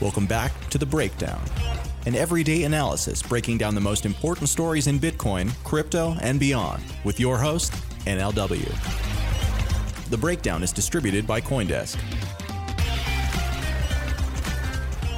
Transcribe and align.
Welcome 0.00 0.26
back 0.26 0.52
to 0.70 0.78
The 0.78 0.86
Breakdown, 0.86 1.42
an 2.06 2.14
everyday 2.14 2.62
analysis 2.62 3.20
breaking 3.20 3.58
down 3.58 3.74
the 3.74 3.80
most 3.80 4.06
important 4.06 4.48
stories 4.48 4.86
in 4.86 5.00
Bitcoin, 5.00 5.52
crypto, 5.64 6.14
and 6.20 6.38
beyond 6.38 6.84
with 7.02 7.18
your 7.18 7.36
host, 7.36 7.72
NLW. 8.06 8.64
The 10.08 10.16
Breakdown 10.16 10.62
is 10.62 10.70
distributed 10.70 11.26
by 11.26 11.40
Coindesk. 11.40 11.98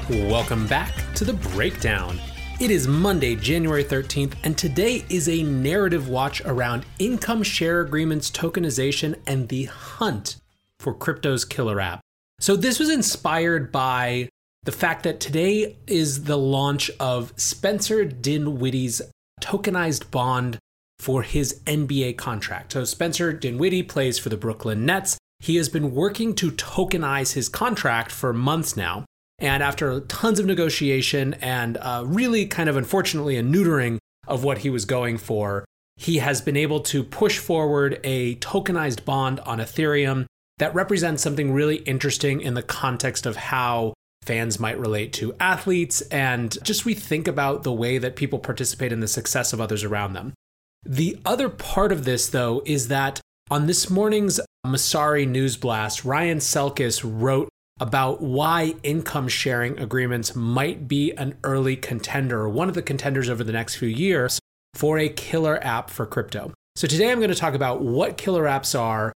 Welcome 0.08 0.66
back 0.66 0.94
to 1.16 1.26
The 1.26 1.34
Breakdown. 1.34 2.18
It 2.58 2.70
is 2.70 2.88
Monday, 2.88 3.36
January 3.36 3.84
13th, 3.84 4.32
and 4.44 4.56
today 4.56 5.04
is 5.10 5.28
a 5.28 5.42
narrative 5.42 6.08
watch 6.08 6.40
around 6.46 6.86
income 6.98 7.42
share 7.42 7.82
agreements, 7.82 8.30
tokenization, 8.30 9.18
and 9.26 9.46
the 9.50 9.64
hunt 9.64 10.36
for 10.78 10.94
crypto's 10.94 11.44
killer 11.44 11.82
app. 11.82 12.00
So, 12.38 12.56
this 12.56 12.78
was 12.78 12.88
inspired 12.88 13.70
by 13.70 14.30
the 14.64 14.72
fact 14.72 15.02
that 15.04 15.20
today 15.20 15.76
is 15.86 16.24
the 16.24 16.38
launch 16.38 16.90
of 17.00 17.32
Spencer 17.36 18.04
Dinwiddie's 18.04 19.00
tokenized 19.40 20.10
bond 20.10 20.58
for 20.98 21.22
his 21.22 21.60
NBA 21.64 22.18
contract. 22.18 22.72
So, 22.72 22.84
Spencer 22.84 23.32
Dinwiddie 23.32 23.84
plays 23.84 24.18
for 24.18 24.28
the 24.28 24.36
Brooklyn 24.36 24.84
Nets. 24.84 25.16
He 25.38 25.56
has 25.56 25.70
been 25.70 25.94
working 25.94 26.34
to 26.34 26.50
tokenize 26.50 27.32
his 27.32 27.48
contract 27.48 28.12
for 28.12 28.34
months 28.34 28.76
now. 28.76 29.06
And 29.38 29.62
after 29.62 30.00
tons 30.00 30.38
of 30.38 30.44
negotiation 30.44 31.34
and 31.40 31.78
uh, 31.78 32.04
really 32.06 32.46
kind 32.46 32.68
of 32.68 32.76
unfortunately 32.76 33.38
a 33.38 33.42
neutering 33.42 33.98
of 34.28 34.44
what 34.44 34.58
he 34.58 34.68
was 34.68 34.84
going 34.84 35.16
for, 35.16 35.64
he 35.96 36.18
has 36.18 36.42
been 36.42 36.56
able 36.56 36.80
to 36.80 37.02
push 37.02 37.38
forward 37.38 37.98
a 38.04 38.36
tokenized 38.36 39.06
bond 39.06 39.40
on 39.40 39.58
Ethereum 39.58 40.26
that 40.58 40.74
represents 40.74 41.22
something 41.22 41.52
really 41.52 41.76
interesting 41.76 42.42
in 42.42 42.52
the 42.52 42.62
context 42.62 43.24
of 43.24 43.36
how 43.36 43.94
fans 44.30 44.60
might 44.60 44.78
relate 44.78 45.12
to 45.12 45.34
athletes 45.40 46.02
and 46.02 46.56
just 46.62 46.84
we 46.84 46.94
think 46.94 47.26
about 47.26 47.64
the 47.64 47.72
way 47.72 47.98
that 47.98 48.14
people 48.14 48.38
participate 48.38 48.92
in 48.92 49.00
the 49.00 49.08
success 49.08 49.52
of 49.52 49.60
others 49.60 49.82
around 49.82 50.12
them. 50.12 50.32
The 50.84 51.18
other 51.26 51.48
part 51.48 51.90
of 51.90 52.04
this, 52.04 52.28
though, 52.28 52.62
is 52.64 52.86
that 52.86 53.20
on 53.50 53.66
this 53.66 53.90
morning's 53.90 54.40
Messari 54.64 55.26
News 55.26 55.56
Blast, 55.56 56.04
Ryan 56.04 56.38
Selkis 56.38 57.02
wrote 57.04 57.48
about 57.80 58.22
why 58.22 58.76
income 58.84 59.26
sharing 59.26 59.76
agreements 59.80 60.36
might 60.36 60.86
be 60.86 61.10
an 61.16 61.34
early 61.42 61.74
contender, 61.74 62.48
one 62.48 62.68
of 62.68 62.76
the 62.76 62.82
contenders 62.82 63.28
over 63.28 63.42
the 63.42 63.50
next 63.50 63.74
few 63.74 63.88
years 63.88 64.38
for 64.74 64.96
a 64.96 65.08
killer 65.08 65.58
app 65.64 65.90
for 65.90 66.06
crypto. 66.06 66.52
So 66.76 66.86
today 66.86 67.10
I'm 67.10 67.18
going 67.18 67.30
to 67.30 67.34
talk 67.34 67.54
about 67.54 67.82
what 67.82 68.16
killer 68.16 68.44
apps 68.44 68.78
are, 68.78 69.12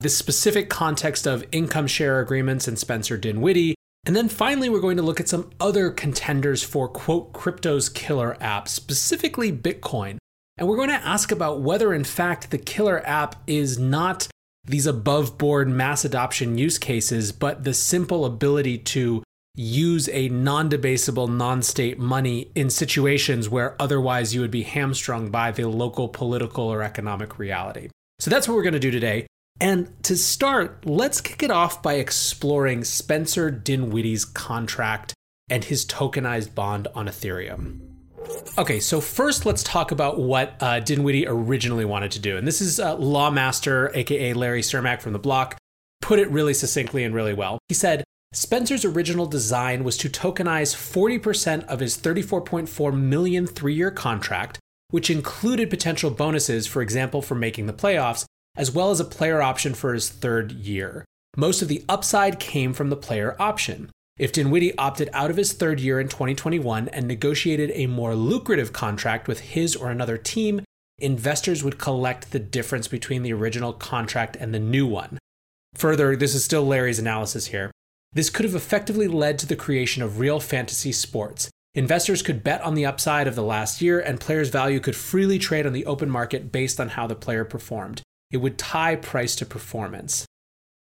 the 0.00 0.08
specific 0.08 0.68
context 0.68 1.28
of 1.28 1.44
income 1.52 1.86
share 1.86 2.18
agreements 2.18 2.66
and 2.66 2.76
Spencer 2.76 3.16
Dinwiddie, 3.16 3.76
and 4.08 4.16
then 4.16 4.30
finally 4.30 4.70
we're 4.70 4.80
going 4.80 4.96
to 4.96 5.02
look 5.02 5.20
at 5.20 5.28
some 5.28 5.50
other 5.60 5.90
contenders 5.90 6.62
for 6.62 6.88
quote 6.88 7.34
crypto's 7.34 7.90
killer 7.90 8.38
app, 8.40 8.66
specifically 8.66 9.52
Bitcoin. 9.52 10.16
And 10.56 10.66
we're 10.66 10.78
going 10.78 10.88
to 10.88 10.94
ask 10.94 11.30
about 11.30 11.60
whether 11.60 11.92
in 11.92 12.04
fact 12.04 12.50
the 12.50 12.56
killer 12.56 13.06
app 13.06 13.36
is 13.46 13.78
not 13.78 14.26
these 14.64 14.86
above 14.86 15.36
board 15.36 15.68
mass 15.68 16.06
adoption 16.06 16.56
use 16.56 16.78
cases, 16.78 17.32
but 17.32 17.64
the 17.64 17.74
simple 17.74 18.24
ability 18.24 18.78
to 18.78 19.22
use 19.54 20.08
a 20.08 20.30
non 20.30 20.70
debasable 20.70 21.28
non 21.28 21.60
state 21.62 21.98
money 21.98 22.50
in 22.54 22.70
situations 22.70 23.50
where 23.50 23.76
otherwise 23.78 24.34
you 24.34 24.40
would 24.40 24.50
be 24.50 24.62
hamstrung 24.62 25.30
by 25.30 25.50
the 25.50 25.68
local 25.68 26.08
political 26.08 26.64
or 26.64 26.82
economic 26.82 27.38
reality. 27.38 27.90
So 28.20 28.30
that's 28.30 28.48
what 28.48 28.54
we're 28.54 28.62
going 28.62 28.72
to 28.72 28.80
do 28.80 28.90
today. 28.90 29.26
And 29.60 29.90
to 30.04 30.16
start, 30.16 30.86
let's 30.86 31.20
kick 31.20 31.42
it 31.42 31.50
off 31.50 31.82
by 31.82 31.94
exploring 31.94 32.84
Spencer 32.84 33.50
Dinwiddie's 33.50 34.24
contract 34.24 35.14
and 35.50 35.64
his 35.64 35.84
tokenized 35.84 36.54
bond 36.54 36.88
on 36.94 37.06
Ethereum. 37.06 37.80
Okay, 38.56 38.78
so 38.78 39.00
first 39.00 39.46
let's 39.46 39.62
talk 39.62 39.90
about 39.90 40.18
what 40.18 40.56
uh, 40.60 40.80
Dinwiddie 40.80 41.26
originally 41.26 41.84
wanted 41.84 42.10
to 42.12 42.18
do. 42.18 42.36
And 42.36 42.46
this 42.46 42.60
is 42.60 42.78
uh, 42.78 42.96
Lawmaster, 42.96 43.94
aka 43.96 44.32
Larry 44.32 44.62
Cermak 44.62 45.00
from 45.00 45.12
the 45.12 45.18
block, 45.18 45.56
put 46.00 46.18
it 46.18 46.30
really 46.30 46.54
succinctly 46.54 47.04
and 47.04 47.14
really 47.14 47.34
well. 47.34 47.58
He 47.68 47.74
said, 47.74 48.04
Spencer's 48.32 48.84
original 48.84 49.26
design 49.26 49.84
was 49.84 49.96
to 49.98 50.10
tokenize 50.10 50.74
40% 50.74 51.64
of 51.64 51.80
his 51.80 51.96
34.4 51.96 52.94
million 52.98 53.46
three 53.46 53.74
year 53.74 53.90
contract, 53.90 54.58
which 54.90 55.08
included 55.08 55.70
potential 55.70 56.10
bonuses, 56.10 56.66
for 56.66 56.82
example, 56.82 57.22
for 57.22 57.34
making 57.34 57.66
the 57.66 57.72
playoffs, 57.72 58.26
as 58.58 58.72
well 58.72 58.90
as 58.90 59.00
a 59.00 59.04
player 59.04 59.40
option 59.40 59.72
for 59.72 59.94
his 59.94 60.10
third 60.10 60.52
year. 60.52 61.04
Most 61.36 61.62
of 61.62 61.68
the 61.68 61.84
upside 61.88 62.40
came 62.40 62.74
from 62.74 62.90
the 62.90 62.96
player 62.96 63.36
option. 63.38 63.90
If 64.18 64.32
Dinwiddie 64.32 64.76
opted 64.76 65.08
out 65.12 65.30
of 65.30 65.36
his 65.36 65.52
third 65.52 65.78
year 65.78 66.00
in 66.00 66.08
2021 66.08 66.88
and 66.88 67.06
negotiated 67.06 67.70
a 67.72 67.86
more 67.86 68.16
lucrative 68.16 68.72
contract 68.72 69.28
with 69.28 69.40
his 69.40 69.76
or 69.76 69.90
another 69.90 70.18
team, 70.18 70.62
investors 70.98 71.62
would 71.62 71.78
collect 71.78 72.32
the 72.32 72.40
difference 72.40 72.88
between 72.88 73.22
the 73.22 73.32
original 73.32 73.72
contract 73.72 74.36
and 74.36 74.52
the 74.52 74.58
new 74.58 74.86
one. 74.86 75.18
Further, 75.74 76.16
this 76.16 76.34
is 76.34 76.44
still 76.44 76.66
Larry's 76.66 76.98
analysis 76.98 77.46
here. 77.46 77.70
This 78.12 78.30
could 78.30 78.44
have 78.44 78.56
effectively 78.56 79.06
led 79.06 79.38
to 79.38 79.46
the 79.46 79.54
creation 79.54 80.02
of 80.02 80.18
real 80.18 80.40
fantasy 80.40 80.90
sports. 80.90 81.48
Investors 81.74 82.22
could 82.22 82.42
bet 82.42 82.60
on 82.62 82.74
the 82.74 82.86
upside 82.86 83.28
of 83.28 83.36
the 83.36 83.42
last 83.42 83.80
year, 83.80 84.00
and 84.00 84.18
players' 84.18 84.48
value 84.48 84.80
could 84.80 84.96
freely 84.96 85.38
trade 85.38 85.66
on 85.66 85.72
the 85.72 85.86
open 85.86 86.10
market 86.10 86.50
based 86.50 86.80
on 86.80 86.88
how 86.88 87.06
the 87.06 87.14
player 87.14 87.44
performed. 87.44 88.02
It 88.30 88.38
would 88.38 88.58
tie 88.58 88.96
price 88.96 89.34
to 89.36 89.46
performance. 89.46 90.26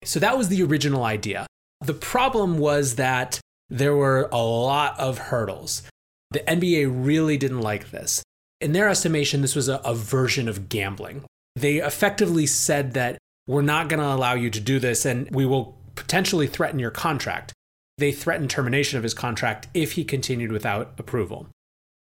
So 0.04 0.20
that 0.20 0.38
was 0.38 0.50
the 0.50 0.64
original 0.64 1.04
idea. 1.04 1.48
The 1.82 1.94
problem 1.94 2.58
was 2.58 2.96
that 2.96 3.40
there 3.70 3.96
were 3.96 4.30
a 4.32 4.42
lot 4.42 5.00
of 5.00 5.18
hurdles. 5.18 5.84
The 6.32 6.40
NBA 6.42 6.92
really 6.94 7.38
didn't 7.38 7.62
like 7.62 7.92
this. 7.92 8.24
In 8.62 8.72
their 8.72 8.90
estimation, 8.90 9.42
this 9.42 9.56
was 9.56 9.68
a, 9.68 9.78
a 9.78 9.94
version 9.94 10.48
of 10.48 10.70
gambling. 10.70 11.24
They 11.56 11.78
effectively 11.78 12.46
said 12.46 12.94
that 12.94 13.18
we're 13.48 13.62
not 13.62 13.90
going 13.90 14.00
to 14.00 14.14
allow 14.14 14.34
you 14.34 14.50
to 14.50 14.60
do 14.60 14.80
this 14.80 15.06
and 15.06 15.30
we 15.32 15.46
will 15.46 15.78
potentially 15.96 16.48
threaten 16.48 16.80
your 16.80 16.92
contract. 16.92 17.54
They 17.98 18.12
threatened 18.12 18.50
termination 18.50 18.98
of 18.98 19.04
his 19.04 19.14
contract 19.14 19.68
if 19.74 19.94
he 19.94 20.04
continued 20.04 20.52
without 20.52 20.94
approval. 20.98 21.48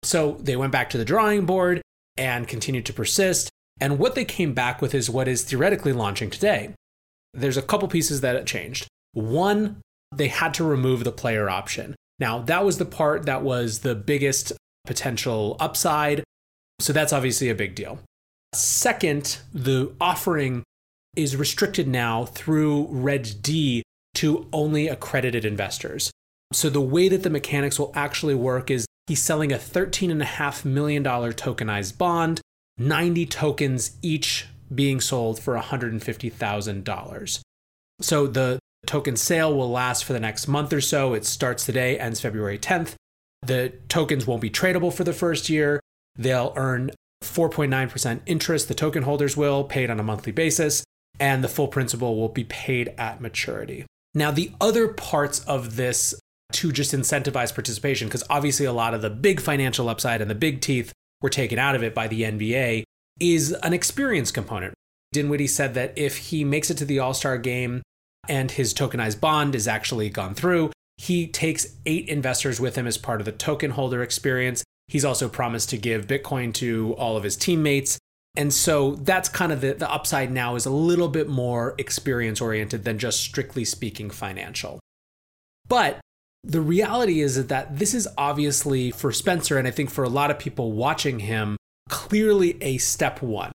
So 0.03 0.37
they 0.39 0.55
went 0.55 0.71
back 0.71 0.89
to 0.91 0.97
the 0.97 1.05
drawing 1.05 1.45
board 1.45 1.81
and 2.17 2.47
continued 2.47 2.85
to 2.87 2.93
persist. 2.93 3.49
And 3.83 3.99
what 3.99 4.15
they 4.15 4.23
came 4.23 4.53
back 4.53 4.81
with 4.81 4.95
is 4.95 5.09
what 5.09 5.27
is 5.27 5.43
theoretically 5.43 5.91
launching 5.91 6.29
today. 6.29 6.73
There's 7.33 7.57
a 7.57 7.61
couple 7.61 7.89
pieces 7.89 8.21
that 8.21 8.45
changed. 8.45 8.87
One, 9.11 9.81
they 10.15 10.29
had 10.29 10.53
to 10.53 10.63
remove 10.63 11.03
the 11.03 11.11
player 11.11 11.49
option. 11.49 11.93
Now, 12.17 12.39
that 12.43 12.63
was 12.63 12.77
the 12.77 12.85
part 12.85 13.25
that 13.25 13.43
was 13.43 13.79
the 13.79 13.93
biggest 13.93 14.53
potential 14.87 15.57
upside. 15.59 16.23
So 16.79 16.93
that's 16.93 17.11
obviously 17.11 17.49
a 17.49 17.55
big 17.55 17.75
deal. 17.75 17.99
Second, 18.53 19.39
the 19.53 19.91
offering 19.99 20.63
is 21.17 21.35
restricted 21.35 21.85
now 21.85 22.23
through 22.23 22.87
Reg 22.89 23.41
D 23.41 23.83
to 24.13 24.47
only 24.53 24.87
accredited 24.87 25.43
investors. 25.43 26.09
So 26.53 26.69
the 26.69 26.79
way 26.79 27.09
that 27.09 27.23
the 27.23 27.29
mechanics 27.29 27.77
will 27.77 27.91
actually 27.95 28.35
work 28.35 28.71
is 28.71 28.85
he's 29.07 29.21
selling 29.21 29.51
a 29.51 29.57
$13.5 29.57 30.63
million 30.63 31.03
tokenized 31.03 31.97
bond, 31.97 32.39
90 32.77 33.25
tokens 33.27 33.91
each 34.01 34.47
being 34.73 34.99
sold 34.99 35.39
for 35.39 35.55
$150,000. 35.55 37.41
So 38.01 38.27
the 38.27 38.59
token 38.85 39.15
sale 39.15 39.55
will 39.55 39.69
last 39.69 40.03
for 40.03 40.13
the 40.13 40.19
next 40.19 40.47
month 40.47 40.73
or 40.73 40.81
so. 40.81 41.13
It 41.13 41.25
starts 41.25 41.65
today, 41.65 41.97
ends 41.99 42.19
February 42.19 42.57
10th. 42.57 42.95
The 43.41 43.73
tokens 43.89 44.25
won't 44.25 44.41
be 44.41 44.49
tradable 44.49 44.93
for 44.93 45.03
the 45.03 45.13
first 45.13 45.49
year. 45.49 45.79
They'll 46.15 46.53
earn 46.55 46.91
4.9% 47.23 48.21
interest, 48.25 48.67
the 48.67 48.73
token 48.73 49.03
holders 49.03 49.37
will, 49.37 49.63
paid 49.63 49.89
on 49.89 49.99
a 49.99 50.03
monthly 50.03 50.31
basis, 50.31 50.83
and 51.19 51.43
the 51.43 51.47
full 51.47 51.67
principal 51.67 52.15
will 52.15 52.29
be 52.29 52.43
paid 52.43 52.93
at 52.97 53.21
maturity. 53.21 53.85
Now, 54.13 54.31
the 54.31 54.51
other 54.61 54.89
parts 54.89 55.39
of 55.45 55.75
this 55.75 56.13
to 56.53 56.71
just 56.71 56.93
incentivize 56.93 57.53
participation, 57.53 58.07
because 58.07 58.23
obviously 58.29 58.65
a 58.65 58.73
lot 58.73 58.93
of 58.93 59.01
the 59.01 59.09
big 59.09 59.39
financial 59.39 59.89
upside 59.89 60.21
and 60.21 60.29
the 60.29 60.35
big 60.35 60.61
teeth 60.61 60.93
were 61.23 61.29
taken 61.29 61.57
out 61.57 61.73
of 61.73 61.81
it 61.81 61.95
by 61.95 62.07
the 62.07 62.21
NBA, 62.21 62.83
is 63.19 63.53
an 63.63 63.73
experience 63.73 64.29
component. 64.29 64.75
Dinwiddie 65.13 65.47
said 65.47 65.73
that 65.73 65.97
if 65.97 66.17
he 66.17 66.43
makes 66.43 66.69
it 66.69 66.77
to 66.77 66.85
the 66.85 66.99
All 66.99 67.13
Star 67.15 67.39
game 67.39 67.81
and 68.27 68.51
his 68.51 68.73
tokenized 68.73 69.19
bond 69.19 69.55
is 69.55 69.67
actually 69.67 70.09
gone 70.09 70.35
through, 70.35 70.71
he 70.97 71.27
takes 71.27 71.67
eight 71.85 72.07
investors 72.09 72.59
with 72.59 72.75
him 72.75 72.85
as 72.85 72.97
part 72.97 73.21
of 73.21 73.25
the 73.25 73.31
token 73.31 73.71
holder 73.71 74.03
experience. 74.03 74.63
He's 74.87 75.05
also 75.05 75.29
promised 75.29 75.69
to 75.69 75.77
give 75.77 76.07
Bitcoin 76.07 76.53
to 76.55 76.93
all 76.97 77.17
of 77.17 77.23
his 77.23 77.35
teammates. 77.35 77.97
And 78.35 78.53
so 78.53 78.95
that's 78.95 79.29
kind 79.29 79.51
of 79.51 79.61
the, 79.61 79.73
the 79.73 79.91
upside 79.91 80.31
now 80.31 80.55
is 80.55 80.65
a 80.65 80.71
little 80.71 81.07
bit 81.07 81.29
more 81.29 81.75
experience 81.77 82.41
oriented 82.41 82.83
than 82.83 82.97
just 82.97 83.21
strictly 83.21 83.63
speaking 83.63 84.09
financial. 84.09 84.79
But 85.67 85.99
the 86.43 86.61
reality 86.61 87.21
is 87.21 87.47
that 87.47 87.77
this 87.77 87.93
is 87.93 88.07
obviously 88.17 88.91
for 88.91 89.11
Spencer, 89.11 89.57
and 89.57 89.67
I 89.67 89.71
think 89.71 89.89
for 89.89 90.03
a 90.03 90.09
lot 90.09 90.29
of 90.29 90.39
people 90.39 90.73
watching 90.73 91.19
him, 91.19 91.57
clearly 91.89 92.61
a 92.61 92.77
step 92.77 93.21
one. 93.21 93.51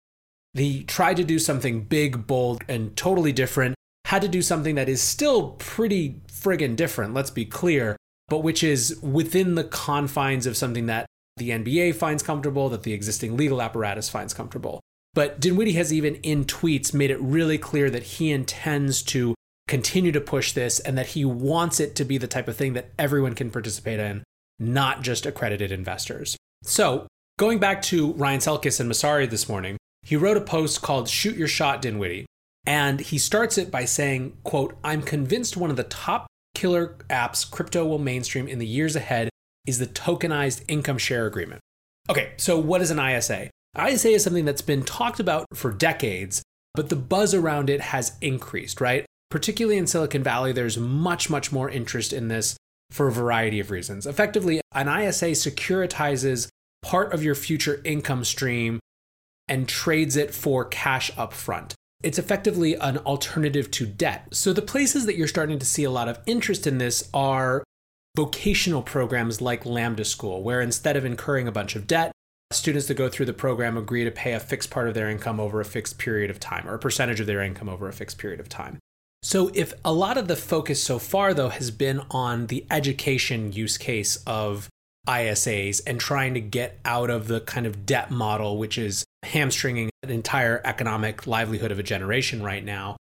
He 0.54 0.84
tried 0.84 1.18
to 1.18 1.24
do 1.24 1.38
something 1.38 1.82
big, 1.82 2.26
bold, 2.26 2.64
and 2.68 2.96
totally 2.96 3.32
different, 3.32 3.74
had 4.06 4.22
to 4.22 4.28
do 4.28 4.40
something 4.40 4.74
that 4.76 4.88
is 4.88 5.02
still 5.02 5.50
pretty 5.58 6.20
friggin' 6.32 6.76
different, 6.76 7.12
let's 7.12 7.30
be 7.30 7.44
clear, 7.44 7.96
but 8.28 8.38
which 8.38 8.64
is 8.64 8.98
within 9.02 9.54
the 9.54 9.64
confines 9.64 10.46
of 10.46 10.56
something 10.56 10.86
that 10.86 11.06
the 11.36 11.50
NBA 11.50 11.94
finds 11.94 12.22
comfortable, 12.22 12.68
that 12.70 12.82
the 12.82 12.94
existing 12.94 13.36
legal 13.36 13.60
apparatus 13.60 14.08
finds 14.08 14.32
comfortable. 14.32 14.80
But 15.14 15.40
Dinwiddie 15.40 15.72
has 15.72 15.92
even 15.92 16.16
in 16.16 16.46
tweets 16.46 16.94
made 16.94 17.10
it 17.10 17.20
really 17.20 17.58
clear 17.58 17.90
that 17.90 18.02
he 18.02 18.30
intends 18.30 19.02
to 19.04 19.34
continue 19.68 20.10
to 20.12 20.20
push 20.20 20.52
this 20.52 20.80
and 20.80 20.98
that 20.98 21.08
he 21.08 21.24
wants 21.24 21.78
it 21.78 21.94
to 21.96 22.04
be 22.04 22.18
the 22.18 22.26
type 22.26 22.48
of 22.48 22.56
thing 22.56 22.72
that 22.72 22.90
everyone 22.98 23.34
can 23.34 23.50
participate 23.50 24.00
in, 24.00 24.24
not 24.58 25.02
just 25.02 25.26
accredited 25.26 25.70
investors. 25.70 26.36
So, 26.64 27.06
going 27.38 27.60
back 27.60 27.82
to 27.82 28.12
Ryan 28.14 28.40
Selkis 28.40 28.80
and 28.80 28.90
Messari 28.90 29.30
this 29.30 29.48
morning, 29.48 29.76
he 30.02 30.16
wrote 30.16 30.36
a 30.36 30.40
post 30.40 30.82
called 30.82 31.08
Shoot 31.08 31.36
Your 31.36 31.48
Shot 31.48 31.82
Dinwiddie. 31.82 32.26
And 32.66 33.00
he 33.00 33.18
starts 33.18 33.56
it 33.56 33.70
by 33.70 33.84
saying, 33.84 34.36
quote, 34.42 34.76
I'm 34.82 35.02
convinced 35.02 35.56
one 35.56 35.70
of 35.70 35.76
the 35.76 35.84
top 35.84 36.26
killer 36.54 36.96
apps 37.08 37.48
crypto 37.48 37.86
will 37.86 37.98
mainstream 37.98 38.48
in 38.48 38.58
the 38.58 38.66
years 38.66 38.96
ahead 38.96 39.30
is 39.66 39.78
the 39.78 39.86
tokenized 39.86 40.64
income 40.66 40.98
share 40.98 41.26
agreement. 41.26 41.60
Okay, 42.10 42.32
so 42.36 42.58
what 42.58 42.80
is 42.80 42.90
an 42.90 42.98
ISA? 42.98 43.50
ISA 43.78 44.08
is 44.08 44.24
something 44.24 44.44
that's 44.44 44.62
been 44.62 44.82
talked 44.82 45.20
about 45.20 45.46
for 45.54 45.70
decades, 45.70 46.42
but 46.74 46.88
the 46.88 46.96
buzz 46.96 47.34
around 47.34 47.70
it 47.70 47.80
has 47.80 48.16
increased, 48.20 48.80
right? 48.80 49.04
Particularly 49.30 49.78
in 49.78 49.86
Silicon 49.86 50.22
Valley, 50.22 50.52
there's 50.52 50.78
much, 50.78 51.28
much 51.28 51.52
more 51.52 51.68
interest 51.68 52.12
in 52.12 52.28
this 52.28 52.56
for 52.90 53.08
a 53.08 53.12
variety 53.12 53.60
of 53.60 53.70
reasons. 53.70 54.06
Effectively, 54.06 54.60
an 54.72 54.88
ISA 54.88 55.32
securitizes 55.32 56.48
part 56.82 57.12
of 57.12 57.22
your 57.22 57.34
future 57.34 57.80
income 57.84 58.24
stream 58.24 58.80
and 59.48 59.68
trades 59.68 60.16
it 60.16 60.34
for 60.34 60.64
cash 60.64 61.10
upfront. 61.12 61.74
It's 62.02 62.18
effectively 62.18 62.74
an 62.74 62.98
alternative 62.98 63.70
to 63.72 63.86
debt. 63.86 64.28
So, 64.32 64.52
the 64.52 64.62
places 64.62 65.06
that 65.06 65.16
you're 65.16 65.26
starting 65.26 65.58
to 65.58 65.66
see 65.66 65.84
a 65.84 65.90
lot 65.90 66.08
of 66.08 66.20
interest 66.26 66.66
in 66.66 66.78
this 66.78 67.08
are 67.12 67.64
vocational 68.16 68.82
programs 68.82 69.40
like 69.40 69.66
Lambda 69.66 70.04
School, 70.04 70.42
where 70.42 70.60
instead 70.60 70.96
of 70.96 71.04
incurring 71.04 71.48
a 71.48 71.52
bunch 71.52 71.76
of 71.76 71.86
debt, 71.86 72.12
students 72.52 72.86
that 72.86 72.94
go 72.94 73.08
through 73.08 73.26
the 73.26 73.32
program 73.32 73.76
agree 73.76 74.04
to 74.04 74.10
pay 74.10 74.32
a 74.32 74.40
fixed 74.40 74.70
part 74.70 74.88
of 74.88 74.94
their 74.94 75.10
income 75.10 75.40
over 75.40 75.60
a 75.60 75.64
fixed 75.64 75.98
period 75.98 76.30
of 76.30 76.40
time, 76.40 76.68
or 76.68 76.74
a 76.74 76.78
percentage 76.78 77.20
of 77.20 77.26
their 77.26 77.42
income 77.42 77.68
over 77.68 77.88
a 77.88 77.92
fixed 77.92 78.16
period 78.16 78.40
of 78.40 78.48
time. 78.48 78.78
So, 79.22 79.50
if 79.52 79.74
a 79.84 79.92
lot 79.92 80.16
of 80.16 80.28
the 80.28 80.36
focus 80.36 80.82
so 80.82 80.98
far, 80.98 81.34
though, 81.34 81.48
has 81.48 81.70
been 81.70 82.02
on 82.10 82.46
the 82.46 82.64
education 82.70 83.52
use 83.52 83.76
case 83.76 84.16
of 84.26 84.68
ISAs 85.08 85.80
and 85.86 85.98
trying 85.98 86.34
to 86.34 86.40
get 86.40 86.78
out 86.84 87.10
of 87.10 87.28
the 87.28 87.40
kind 87.40 87.66
of 87.66 87.84
debt 87.84 88.10
model, 88.10 88.58
which 88.58 88.78
is 88.78 89.04
hamstringing 89.24 89.90
an 90.02 90.10
entire 90.10 90.60
economic 90.64 91.26
livelihood 91.26 91.72
of 91.72 91.78
a 91.78 91.82
generation 91.82 92.42
right 92.42 92.64
now. 92.64 92.96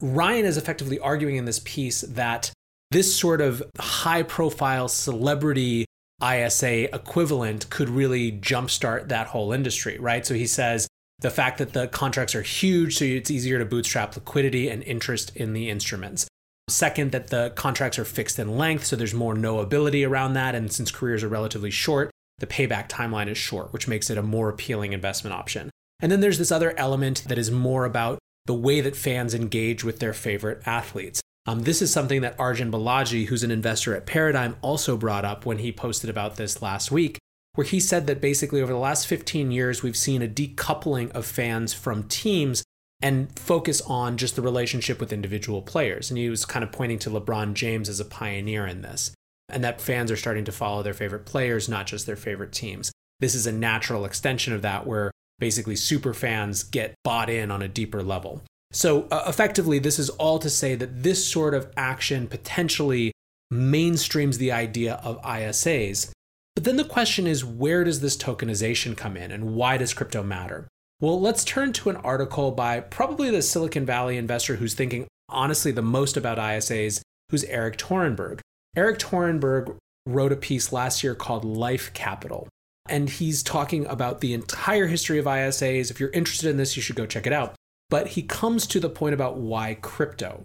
Ryan 0.00 0.46
is 0.46 0.56
effectively 0.56 0.98
arguing 1.00 1.36
in 1.36 1.44
this 1.44 1.60
piece 1.64 2.02
that 2.02 2.52
this 2.90 3.14
sort 3.14 3.40
of 3.40 3.62
high 3.78 4.22
profile 4.22 4.88
celebrity 4.88 5.84
ISA 6.22 6.94
equivalent 6.94 7.68
could 7.70 7.88
really 7.88 8.32
jumpstart 8.32 9.08
that 9.08 9.28
whole 9.28 9.52
industry, 9.52 9.98
right? 9.98 10.24
So 10.24 10.34
he 10.34 10.46
says 10.46 10.88
the 11.20 11.30
fact 11.30 11.58
that 11.58 11.72
the 11.72 11.88
contracts 11.88 12.34
are 12.34 12.42
huge, 12.42 12.96
so 12.96 13.04
it's 13.04 13.30
easier 13.30 13.58
to 13.58 13.64
bootstrap 13.64 14.14
liquidity 14.14 14.68
and 14.68 14.82
interest 14.84 15.34
in 15.34 15.52
the 15.52 15.68
instruments. 15.68 16.28
Second, 16.68 17.12
that 17.12 17.28
the 17.28 17.52
contracts 17.56 17.98
are 17.98 18.04
fixed 18.04 18.38
in 18.38 18.56
length, 18.56 18.84
so 18.86 18.94
there's 18.94 19.14
more 19.14 19.34
knowability 19.34 20.06
around 20.06 20.34
that. 20.34 20.54
And 20.54 20.70
since 20.72 20.90
careers 20.90 21.24
are 21.24 21.28
relatively 21.28 21.70
short, 21.70 22.10
the 22.38 22.46
payback 22.46 22.88
timeline 22.88 23.28
is 23.28 23.38
short, 23.38 23.72
which 23.72 23.88
makes 23.88 24.10
it 24.10 24.18
a 24.18 24.22
more 24.22 24.48
appealing 24.48 24.92
investment 24.92 25.34
option. 25.34 25.70
And 26.00 26.12
then 26.12 26.20
there's 26.20 26.38
this 26.38 26.52
other 26.52 26.78
element 26.78 27.24
that 27.26 27.38
is 27.38 27.50
more 27.50 27.84
about 27.84 28.18
the 28.46 28.54
way 28.54 28.80
that 28.80 28.96
fans 28.96 29.34
engage 29.34 29.82
with 29.82 29.98
their 29.98 30.12
favorite 30.12 30.62
athletes. 30.66 31.20
Um, 31.46 31.60
this 31.60 31.82
is 31.82 31.90
something 31.90 32.20
that 32.20 32.38
Arjun 32.38 32.70
Balaji, 32.70 33.26
who's 33.26 33.42
an 33.42 33.50
investor 33.50 33.96
at 33.96 34.06
Paradigm, 34.06 34.56
also 34.60 34.96
brought 34.96 35.24
up 35.24 35.46
when 35.46 35.58
he 35.58 35.72
posted 35.72 36.10
about 36.10 36.36
this 36.36 36.62
last 36.62 36.90
week, 36.90 37.18
where 37.58 37.66
he 37.66 37.80
said 37.80 38.06
that 38.06 38.20
basically 38.20 38.62
over 38.62 38.72
the 38.72 38.78
last 38.78 39.08
15 39.08 39.50
years, 39.50 39.82
we've 39.82 39.96
seen 39.96 40.22
a 40.22 40.28
decoupling 40.28 41.10
of 41.10 41.26
fans 41.26 41.74
from 41.74 42.04
teams 42.04 42.62
and 43.02 43.36
focus 43.36 43.80
on 43.80 44.16
just 44.16 44.36
the 44.36 44.42
relationship 44.42 45.00
with 45.00 45.12
individual 45.12 45.60
players. 45.60 46.08
And 46.08 46.16
he 46.16 46.30
was 46.30 46.44
kind 46.44 46.62
of 46.62 46.70
pointing 46.70 47.00
to 47.00 47.10
LeBron 47.10 47.54
James 47.54 47.88
as 47.88 47.98
a 47.98 48.04
pioneer 48.04 48.64
in 48.64 48.82
this 48.82 49.10
and 49.48 49.64
that 49.64 49.80
fans 49.80 50.12
are 50.12 50.16
starting 50.16 50.44
to 50.44 50.52
follow 50.52 50.84
their 50.84 50.94
favorite 50.94 51.26
players, 51.26 51.68
not 51.68 51.88
just 51.88 52.06
their 52.06 52.14
favorite 52.14 52.52
teams. 52.52 52.92
This 53.18 53.34
is 53.34 53.44
a 53.44 53.50
natural 53.50 54.04
extension 54.04 54.52
of 54.52 54.62
that 54.62 54.86
where 54.86 55.10
basically 55.40 55.74
super 55.74 56.14
fans 56.14 56.62
get 56.62 56.94
bought 57.02 57.28
in 57.28 57.50
on 57.50 57.60
a 57.60 57.66
deeper 57.66 58.04
level. 58.04 58.40
So, 58.70 59.08
uh, 59.10 59.24
effectively, 59.26 59.80
this 59.80 59.98
is 59.98 60.10
all 60.10 60.38
to 60.38 60.48
say 60.48 60.76
that 60.76 61.02
this 61.02 61.26
sort 61.26 61.54
of 61.54 61.72
action 61.76 62.28
potentially 62.28 63.10
mainstreams 63.52 64.36
the 64.36 64.52
idea 64.52 65.00
of 65.02 65.20
ISAs. 65.22 66.12
But 66.58 66.64
then 66.64 66.74
the 66.74 66.82
question 66.82 67.28
is 67.28 67.44
where 67.44 67.84
does 67.84 68.00
this 68.00 68.16
tokenization 68.16 68.96
come 68.96 69.16
in 69.16 69.30
and 69.30 69.54
why 69.54 69.76
does 69.76 69.94
crypto 69.94 70.24
matter? 70.24 70.66
Well, 71.00 71.20
let's 71.20 71.44
turn 71.44 71.72
to 71.74 71.88
an 71.88 71.94
article 71.98 72.50
by 72.50 72.80
probably 72.80 73.30
the 73.30 73.42
Silicon 73.42 73.86
Valley 73.86 74.16
investor 74.16 74.56
who's 74.56 74.74
thinking 74.74 75.06
honestly 75.28 75.70
the 75.70 75.82
most 75.82 76.16
about 76.16 76.36
ISAs, 76.36 77.00
who's 77.30 77.44
Erik 77.44 77.76
Torenberg. 77.78 78.40
Erik 78.74 78.98
Torenberg 78.98 79.76
wrote 80.04 80.32
a 80.32 80.36
piece 80.36 80.72
last 80.72 81.04
year 81.04 81.14
called 81.14 81.44
Life 81.44 81.92
Capital. 81.92 82.48
And 82.88 83.08
he's 83.08 83.44
talking 83.44 83.86
about 83.86 84.20
the 84.20 84.34
entire 84.34 84.88
history 84.88 85.20
of 85.20 85.26
ISAs. 85.26 85.92
If 85.92 86.00
you're 86.00 86.10
interested 86.10 86.50
in 86.50 86.56
this, 86.56 86.74
you 86.74 86.82
should 86.82 86.96
go 86.96 87.06
check 87.06 87.28
it 87.28 87.32
out. 87.32 87.54
But 87.88 88.08
he 88.08 88.22
comes 88.22 88.66
to 88.66 88.80
the 88.80 88.90
point 88.90 89.14
about 89.14 89.36
why 89.36 89.74
crypto. 89.74 90.42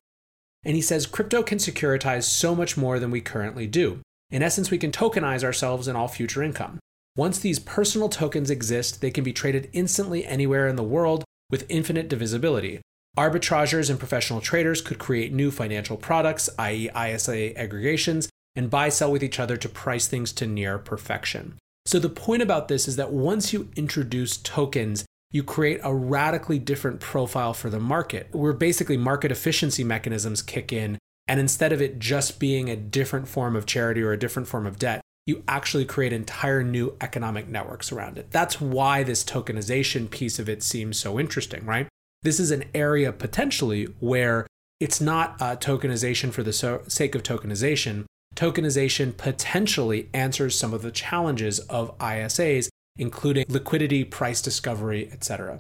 And 0.63 0.75
he 0.75 0.81
says 0.83 1.07
crypto 1.07 1.41
can 1.41 1.57
securitize 1.57 2.25
so 2.25 2.53
much 2.53 2.77
more 2.77 2.99
than 2.99 3.09
we 3.09 3.19
currently 3.19 3.65
do. 3.65 4.01
In 4.33 4.41
essence, 4.41 4.71
we 4.71 4.79
can 4.79 4.91
tokenize 4.91 5.43
ourselves 5.43 5.87
and 5.87 5.95
all 5.95 6.07
future 6.07 6.41
income. 6.41 6.79
Once 7.15 7.37
these 7.37 7.59
personal 7.59 8.09
tokens 8.09 8.49
exist, 8.49 8.99
they 8.99 9.11
can 9.11 9.23
be 9.23 9.31
traded 9.31 9.69
instantly 9.73 10.25
anywhere 10.25 10.67
in 10.67 10.75
the 10.75 10.81
world 10.81 11.23
with 11.51 11.67
infinite 11.69 12.09
divisibility. 12.09 12.81
Arbitrageurs 13.15 13.91
and 13.91 13.99
professional 13.99 14.41
traders 14.41 14.81
could 14.81 14.97
create 14.97 15.31
new 15.31 15.51
financial 15.51 15.97
products, 15.97 16.49
i.e., 16.57 16.89
ISA 16.97 17.55
aggregations, 17.55 18.27
and 18.55 18.71
buy 18.71 18.89
sell 18.89 19.11
with 19.11 19.23
each 19.23 19.39
other 19.39 19.55
to 19.55 19.69
price 19.69 20.07
things 20.07 20.33
to 20.33 20.47
near 20.47 20.79
perfection. 20.79 21.59
So, 21.85 21.99
the 21.99 22.09
point 22.09 22.41
about 22.41 22.69
this 22.69 22.87
is 22.87 22.95
that 22.95 23.13
once 23.13 23.53
you 23.53 23.69
introduce 23.75 24.37
tokens, 24.37 25.05
you 25.29 25.43
create 25.43 25.79
a 25.83 25.93
radically 25.93 26.57
different 26.57 26.99
profile 26.99 27.53
for 27.53 27.69
the 27.69 27.79
market, 27.79 28.29
where 28.31 28.53
basically 28.53 28.97
market 28.97 29.31
efficiency 29.31 29.83
mechanisms 29.83 30.41
kick 30.41 30.73
in. 30.73 30.97
And 31.27 31.39
instead 31.39 31.71
of 31.71 31.81
it 31.81 31.99
just 31.99 32.39
being 32.39 32.69
a 32.69 32.75
different 32.75 33.27
form 33.27 33.55
of 33.55 33.65
charity 33.65 34.01
or 34.01 34.11
a 34.11 34.19
different 34.19 34.47
form 34.47 34.65
of 34.65 34.77
debt, 34.77 35.01
you 35.25 35.43
actually 35.47 35.85
create 35.85 36.11
entire 36.11 36.63
new 36.63 36.95
economic 36.99 37.47
networks 37.47 37.91
around 37.91 38.17
it. 38.17 38.31
That's 38.31 38.59
why 38.59 39.03
this 39.03 39.23
tokenization 39.23 40.09
piece 40.09 40.37
of 40.37 40.49
it 40.49 40.61
seems 40.61 40.97
so 40.97 41.19
interesting, 41.19 41.65
right? 41.65 41.87
This 42.23 42.39
is 42.39 42.51
an 42.51 42.65
area 42.73 43.11
potentially 43.13 43.85
where 43.99 44.47
it's 44.79 44.99
not 44.99 45.41
uh, 45.41 45.55
tokenization 45.55 46.33
for 46.33 46.43
the 46.43 46.51
so- 46.51 46.81
sake 46.87 47.15
of 47.15 47.23
tokenization. 47.23 48.03
Tokenization 48.35 49.15
potentially 49.15 50.09
answers 50.13 50.57
some 50.57 50.73
of 50.73 50.81
the 50.81 50.91
challenges 50.91 51.59
of 51.59 51.97
ISAs, 51.99 52.67
including 52.97 53.45
liquidity, 53.47 54.03
price 54.03 54.41
discovery, 54.41 55.09
etc. 55.11 55.59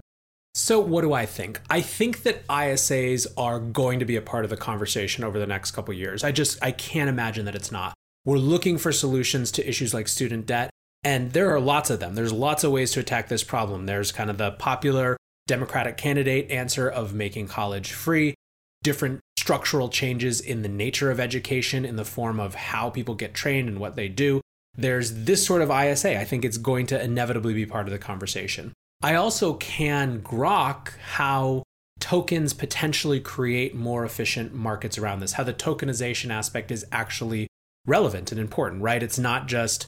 So, 0.63 0.79
what 0.79 1.01
do 1.01 1.11
I 1.11 1.25
think? 1.25 1.59
I 1.69 1.81
think 1.81 2.23
that 2.23 2.47
ISAs 2.47 3.27
are 3.35 3.59
going 3.59 3.99
to 3.99 4.05
be 4.05 4.15
a 4.15 4.21
part 4.21 4.45
of 4.45 4.49
the 4.49 4.55
conversation 4.55 5.25
over 5.25 5.37
the 5.37 5.45
next 5.45 5.71
couple 5.71 5.93
years. 5.93 6.23
I 6.23 6.31
just 6.31 6.57
I 6.63 6.71
can't 6.71 7.09
imagine 7.09 7.43
that 7.43 7.55
it's 7.55 7.69
not. 7.69 7.93
We're 8.23 8.37
looking 8.37 8.77
for 8.77 8.93
solutions 8.93 9.51
to 9.51 9.67
issues 9.67 9.93
like 9.93 10.07
student 10.07 10.45
debt, 10.45 10.69
and 11.03 11.33
there 11.33 11.53
are 11.53 11.59
lots 11.59 11.89
of 11.89 11.99
them. 11.99 12.15
There's 12.15 12.31
lots 12.31 12.63
of 12.63 12.71
ways 12.71 12.93
to 12.93 13.01
attack 13.01 13.27
this 13.27 13.43
problem. 13.43 13.87
There's 13.87 14.13
kind 14.13 14.29
of 14.29 14.37
the 14.37 14.51
popular 14.51 15.17
Democratic 15.47 15.97
candidate 15.97 16.49
answer 16.49 16.87
of 16.87 17.13
making 17.13 17.49
college 17.49 17.91
free, 17.91 18.33
different 18.83 19.19
structural 19.37 19.89
changes 19.89 20.39
in 20.39 20.61
the 20.61 20.69
nature 20.69 21.11
of 21.11 21.19
education 21.19 21.83
in 21.83 21.97
the 21.97 22.05
form 22.05 22.39
of 22.39 22.55
how 22.55 22.89
people 22.89 23.15
get 23.15 23.33
trained 23.33 23.67
and 23.67 23.79
what 23.79 23.97
they 23.97 24.07
do. 24.07 24.39
There's 24.77 25.25
this 25.25 25.45
sort 25.45 25.61
of 25.61 25.69
ISA. 25.69 26.17
I 26.17 26.23
think 26.23 26.45
it's 26.45 26.57
going 26.57 26.85
to 26.85 27.03
inevitably 27.03 27.53
be 27.53 27.65
part 27.65 27.85
of 27.85 27.91
the 27.91 27.99
conversation. 27.99 28.71
I 29.03 29.15
also 29.15 29.55
can 29.55 30.21
grok 30.21 30.97
how 30.97 31.63
tokens 31.99 32.53
potentially 32.53 33.19
create 33.19 33.75
more 33.75 34.05
efficient 34.05 34.53
markets 34.53 34.97
around 34.97 35.19
this, 35.19 35.33
how 35.33 35.43
the 35.43 35.53
tokenization 35.53 36.31
aspect 36.31 36.71
is 36.71 36.85
actually 36.89 37.47
relevant 37.85 38.31
and 38.31 38.39
important, 38.39 38.81
right? 38.81 39.03
It's 39.03 39.19
not 39.19 39.47
just 39.47 39.85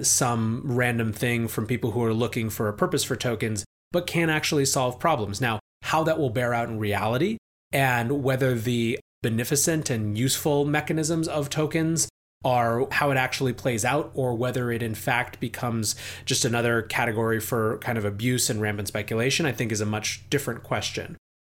some 0.00 0.62
random 0.64 1.12
thing 1.12 1.48
from 1.48 1.66
people 1.66 1.90
who 1.90 2.02
are 2.02 2.14
looking 2.14 2.48
for 2.48 2.68
a 2.68 2.72
purpose 2.72 3.04
for 3.04 3.14
tokens, 3.14 3.62
but 3.92 4.06
can 4.06 4.30
actually 4.30 4.64
solve 4.64 4.98
problems. 4.98 5.42
Now, 5.42 5.60
how 5.82 6.02
that 6.04 6.18
will 6.18 6.30
bear 6.30 6.54
out 6.54 6.70
in 6.70 6.78
reality 6.78 7.36
and 7.72 8.22
whether 8.22 8.54
the 8.54 8.98
beneficent 9.22 9.90
and 9.90 10.16
useful 10.16 10.64
mechanisms 10.64 11.28
of 11.28 11.50
tokens 11.50 12.08
are 12.44 12.86
how 12.90 13.10
it 13.10 13.16
actually 13.16 13.52
plays 13.52 13.84
out 13.84 14.10
or 14.14 14.34
whether 14.34 14.72
it 14.72 14.82
in 14.82 14.94
fact 14.94 15.40
becomes 15.40 15.94
just 16.24 16.44
another 16.44 16.82
category 16.82 17.38
for 17.38 17.78
kind 17.78 17.98
of 17.98 18.04
abuse 18.04 18.48
and 18.48 18.60
rampant 18.60 18.88
speculation, 18.88 19.44
I 19.46 19.52
think 19.52 19.72
is 19.72 19.80
a 19.80 19.86
much 19.86 20.28
different 20.30 20.62
question. 20.62 21.16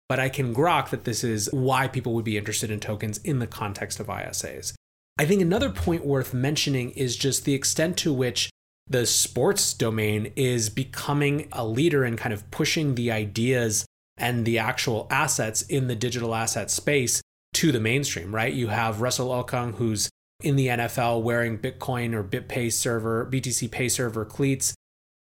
But 0.10 0.20
I 0.20 0.30
can 0.30 0.54
grok 0.54 0.90
that 0.90 1.06
this 1.06 1.24
is 1.24 1.50
why 1.54 1.88
people 1.88 2.14
would 2.14 2.26
be 2.26 2.38
interested 2.38 2.72
in 2.72 2.80
tokens 2.80 3.20
in 3.20 3.40
the 3.40 3.48
context 3.48 4.00
of 4.00 4.08
ISAs. 4.08 4.74
I 5.18 5.26
think 5.26 5.42
another 5.42 5.70
point 5.70 6.06
worth 6.06 6.34
mentioning 6.34 6.92
is 6.92 7.16
just 7.16 7.46
the 7.46 7.54
extent 7.54 7.96
to 7.98 8.12
which 8.12 8.50
the 8.88 9.06
sports 9.06 9.74
domain 9.74 10.34
is 10.36 10.70
becoming 10.70 11.48
a 11.52 11.66
leader 11.66 12.04
in 12.04 12.18
kind 12.18 12.34
of 12.34 12.50
pushing 12.52 12.96
the 12.96 13.12
ideas 13.12 13.86
and 14.18 14.46
the 14.46 14.60
actual 14.60 15.08
assets 15.10 15.62
in 15.62 15.88
the 15.88 15.96
digital 15.96 16.36
asset 16.36 16.70
space 16.72 17.22
to 17.54 17.72
the 17.72 17.80
mainstream, 17.80 18.34
right? 18.34 18.54
You 18.54 18.68
have 18.68 19.02
Russell 19.02 19.30
Okung, 19.30 19.76
who's 19.76 20.10
in 20.44 20.56
the 20.56 20.68
NFL 20.68 21.22
wearing 21.22 21.58
Bitcoin 21.58 22.14
or 22.14 22.24
BitPay 22.24 22.72
server, 22.72 23.28
BTC 23.32 23.70
Pay 23.72 23.90
server 23.90 24.26
cleats, 24.26 24.74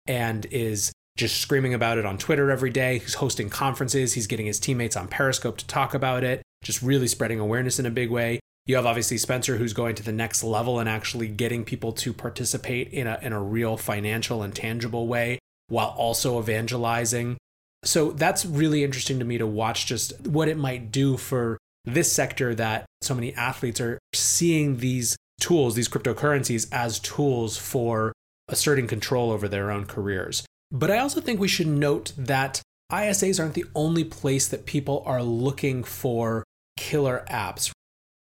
and 0.06 0.46
is 0.50 0.92
just 1.16 1.40
screaming 1.40 1.75
about 1.75 1.99
it 1.99 2.04
on 2.04 2.18
Twitter 2.18 2.50
every 2.50 2.70
day. 2.70 2.99
He's 2.99 3.14
hosting 3.14 3.49
conferences. 3.49 4.12
He's 4.12 4.26
getting 4.26 4.46
his 4.46 4.61
teammates 4.61 4.96
on 4.96 5.08
Periscope 5.08 5.56
to 5.58 5.66
talk 5.66 5.94
about 5.94 6.25
it, 6.25 6.42
just 6.62 6.82
really 6.82 7.08
spreading 7.08 7.40
awareness 7.40 7.78
in 7.78 7.87
a 7.87 7.90
big 7.90 8.11
way. 8.11 8.40
You 8.66 8.76
have 8.76 8.87
obviously 8.87 9.16
Spencer, 9.16 9.56
who's 9.56 9.73
going 9.73 9.94
to 9.94 10.02
the 10.02 10.12
next 10.12 10.42
level 10.42 10.80
and 10.80 10.88
actually 10.88 11.28
getting 11.28 11.64
people 11.64 11.92
to 11.92 12.12
participate 12.12 12.88
in 12.88 13.06
a, 13.06 13.18
in 13.23 13.32
a 13.32 13.40
real 13.40 13.76
financial 13.76 14.42
and 14.42 14.54
tangible 14.54 15.06
way 15.06 15.38
while 15.68 15.94
also 15.96 16.40
evangelizing. 16.40 17.38
So 17.85 18.11
that's 18.11 18.44
really 18.44 18.82
interesting 18.82 19.20
to 19.20 19.25
me 19.25 19.38
to 19.38 19.46
watch 19.46 19.87
just 19.87 20.26
what 20.26 20.49
it 20.49 20.56
might 20.56 20.90
do 20.90 21.16
for 21.16 21.58
this 21.87 22.12
sector 22.12 22.55
that 22.55 22.85
so 23.00 23.14
many 23.14 23.33
athletes 23.35 23.81
are 23.81 23.99
seeing 24.12 24.78
these 24.78 25.16
tools, 25.40 25.75
these 25.75 25.88
cryptocurrencies, 25.88 26.66
as 26.73 26.99
tools 26.99 27.57
for 27.57 28.12
asserting 28.49 28.87
control 28.87 29.31
over 29.31 29.49
their 29.49 29.71
own 29.71 29.87
careers. 29.87 30.45
But 30.71 30.90
I 30.90 30.99
also 30.99 31.21
think 31.21 31.40
we 31.40 31.49
should 31.49 31.69
note 31.69 32.12
that 32.19 32.61
ISAs 32.93 33.40
aren't 33.40 33.55
the 33.55 33.64
only 33.75 34.05
place 34.05 34.49
that 34.49 34.66
people 34.66 35.02
are 35.07 35.23
looking 35.23 35.85
for 35.85 36.45
killer 36.76 37.25
apps. 37.28 37.71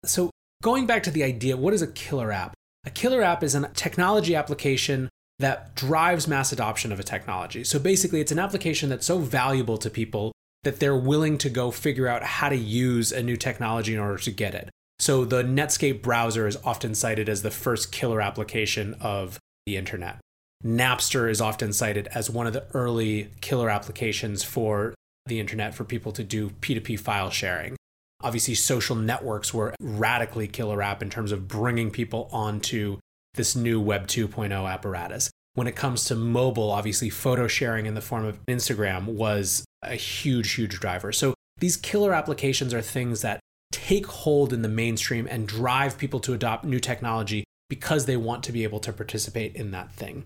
So, 0.06 0.30
going 0.62 0.86
back 0.86 1.04
to 1.04 1.12
the 1.12 1.24
idea, 1.24 1.58
what 1.58 1.74
is 1.74 1.82
a 1.82 1.88
killer 1.88 2.32
app? 2.32 2.54
A 2.86 2.90
killer 2.90 3.22
app 3.22 3.44
is 3.44 3.56
a 3.56 3.68
technology 3.70 4.36
application 4.36 5.10
that 5.40 5.76
drives 5.76 6.28
mass 6.28 6.52
adoption 6.52 6.92
of 6.92 7.00
a 7.00 7.04
technology. 7.04 7.64
So, 7.64 7.80
basically, 7.80 8.22
it's 8.22 8.32
an 8.32 8.40
application 8.40 8.90
that's 8.90 9.06
so 9.06 9.18
valuable 9.18 9.78
to 9.78 9.90
people 9.90 10.32
that 10.66 10.80
they're 10.80 10.96
willing 10.96 11.38
to 11.38 11.50
go 11.50 11.72
figure 11.72 12.08
out 12.08 12.24
how 12.24 12.50
to 12.50 12.58
use 12.58 13.12
a 13.12 13.24
new 13.24 13.38
technology 13.38 13.94
in 13.94 14.00
order 14.00 14.18
to 14.18 14.32
get 14.32 14.54
it. 14.54 14.70
So 15.00 15.24
the 15.24 15.44
Netscape 15.44 16.02
browser 16.02 16.48
is 16.48 16.58
often 16.66 16.96
cited 16.96 17.30
as 17.30 17.42
the 17.42 17.52
first 17.52 17.92
killer 17.92 18.22
application 18.22 18.96
of 19.00 19.40
the 19.66 19.78
internet. 19.78 20.20
Napster 20.64 21.30
is 21.30 21.40
often 21.40 21.72
cited 21.72 22.08
as 22.08 22.30
one 22.30 22.48
of 22.48 22.54
the 22.54 22.66
early 22.74 23.30
killer 23.42 23.70
applications 23.70 24.44
for 24.44 24.96
the 25.28 25.40
internet 25.40 25.76
for 25.76 25.84
people 25.84 26.12
to 26.14 26.24
do 26.24 26.50
P2P 26.50 27.00
file 27.00 27.30
sharing. 27.30 27.76
Obviously, 28.22 28.56
social 28.56 28.96
networks 28.96 29.54
were 29.54 29.76
radically 29.80 30.48
killer 30.48 30.82
app 30.82 31.04
in 31.04 31.10
terms 31.10 31.32
of 31.32 31.48
bringing 31.48 31.92
people 31.92 32.30
onto 32.32 32.98
this 33.36 33.56
new 33.56 33.80
Web 33.80 34.08
2.0 34.08 34.72
apparatus. 34.72 35.30
When 35.56 35.68
it 35.68 35.76
comes 35.76 36.04
to 36.06 36.16
mobile, 36.16 36.70
obviously, 36.70 37.10
photo 37.10 37.48
sharing 37.48 37.86
in 37.86 37.96
the 37.96 38.02
form 38.02 38.26
of 38.26 38.46
Instagram 38.46 39.06
was 39.06 39.66
a 39.82 39.96
huge, 39.96 40.54
huge 40.54 40.80
driver. 40.80 41.12
So 41.12 41.34
these 41.58 41.78
killer 41.78 42.14
applications 42.14 42.74
are 42.74 42.82
things 42.82 43.22
that 43.22 43.40
take 43.72 44.06
hold 44.06 44.52
in 44.52 44.62
the 44.62 44.70
mainstream 44.70 45.28
and 45.30 45.48
drive 45.48 45.98
people 45.98 46.20
to 46.22 46.34
adopt 46.34 46.66
new 46.66 46.80
technology 46.80 47.46
because 47.70 48.06
they 48.06 48.18
want 48.18 48.44
to 48.44 48.52
be 48.52 48.64
able 48.64 48.80
to 48.82 48.94
participate 48.94 49.56
in 49.56 49.72
that 49.72 49.92
thing. 49.92 50.26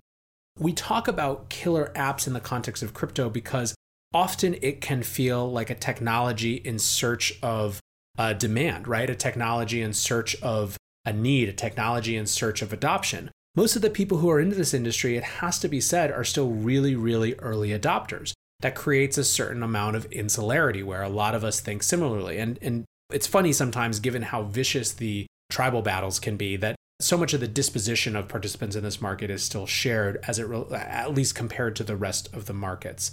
We 0.58 0.74
talk 0.74 1.08
about 1.08 1.50
killer 1.50 1.92
apps 1.96 2.28
in 2.28 2.34
the 2.34 2.40
context 2.40 2.84
of 2.84 2.94
crypto 2.94 3.30
because 3.30 3.76
often 4.14 4.56
it 4.62 4.82
can 4.82 5.04
feel 5.04 5.50
like 5.50 5.70
a 5.70 5.76
technology 5.76 6.56
in 6.56 6.80
search 6.80 7.34
of 7.42 7.80
a 8.18 8.34
demand, 8.34 8.88
right? 8.88 9.10
A 9.10 9.16
technology 9.16 9.82
in 9.82 9.94
search 9.94 10.36
of 10.42 10.76
a 11.06 11.14
need, 11.14 11.50
a 11.50 11.54
technology 11.54 12.18
in 12.18 12.26
search 12.26 12.62
of 12.62 12.74
adoption. 12.74 13.32
Most 13.60 13.76
of 13.76 13.82
the 13.82 13.90
people 13.90 14.20
who 14.20 14.30
are 14.30 14.40
into 14.40 14.56
this 14.56 14.74
industry, 14.74 15.18
it 15.18 15.24
has 15.42 15.60
to 15.60 15.68
be 15.68 15.82
said, 15.82 16.14
are 16.14 16.24
still 16.24 16.50
really, 16.50 16.96
really 16.96 17.34
early 17.40 17.78
adopters 17.78 18.32
that 18.62 18.74
creates 18.74 19.18
a 19.18 19.24
certain 19.26 19.64
amount 19.64 19.98
of 19.98 20.06
insularity 20.14 20.82
where 20.82 21.04
a 21.04 21.10
lot 21.10 21.36
of 21.36 21.44
us 21.44 21.60
think 21.60 21.84
similarly. 21.84 22.38
And, 22.38 22.58
and 22.62 22.86
it's 23.12 23.28
funny 23.28 23.52
sometimes, 23.52 24.00
given 24.00 24.22
how 24.22 24.44
vicious 24.44 24.94
the 24.94 25.28
tribal 25.50 25.82
battles 25.82 26.22
can 26.22 26.38
be, 26.38 26.56
that 26.56 26.78
so 27.02 27.18
much 27.18 27.34
of 27.34 27.42
the 27.42 27.50
disposition 27.50 28.16
of 28.16 28.30
participants 28.30 28.78
in 28.78 28.84
this 28.86 29.02
market 29.02 29.30
is 29.30 29.44
still 29.44 29.66
shared, 29.66 30.24
as 30.26 30.40
it 30.40 30.44
re- 30.48 30.64
at 30.74 31.14
least 31.14 31.36
compared 31.36 31.76
to 31.76 31.84
the 31.84 31.98
rest 31.98 32.34
of 32.34 32.46
the 32.46 32.54
markets. 32.54 33.12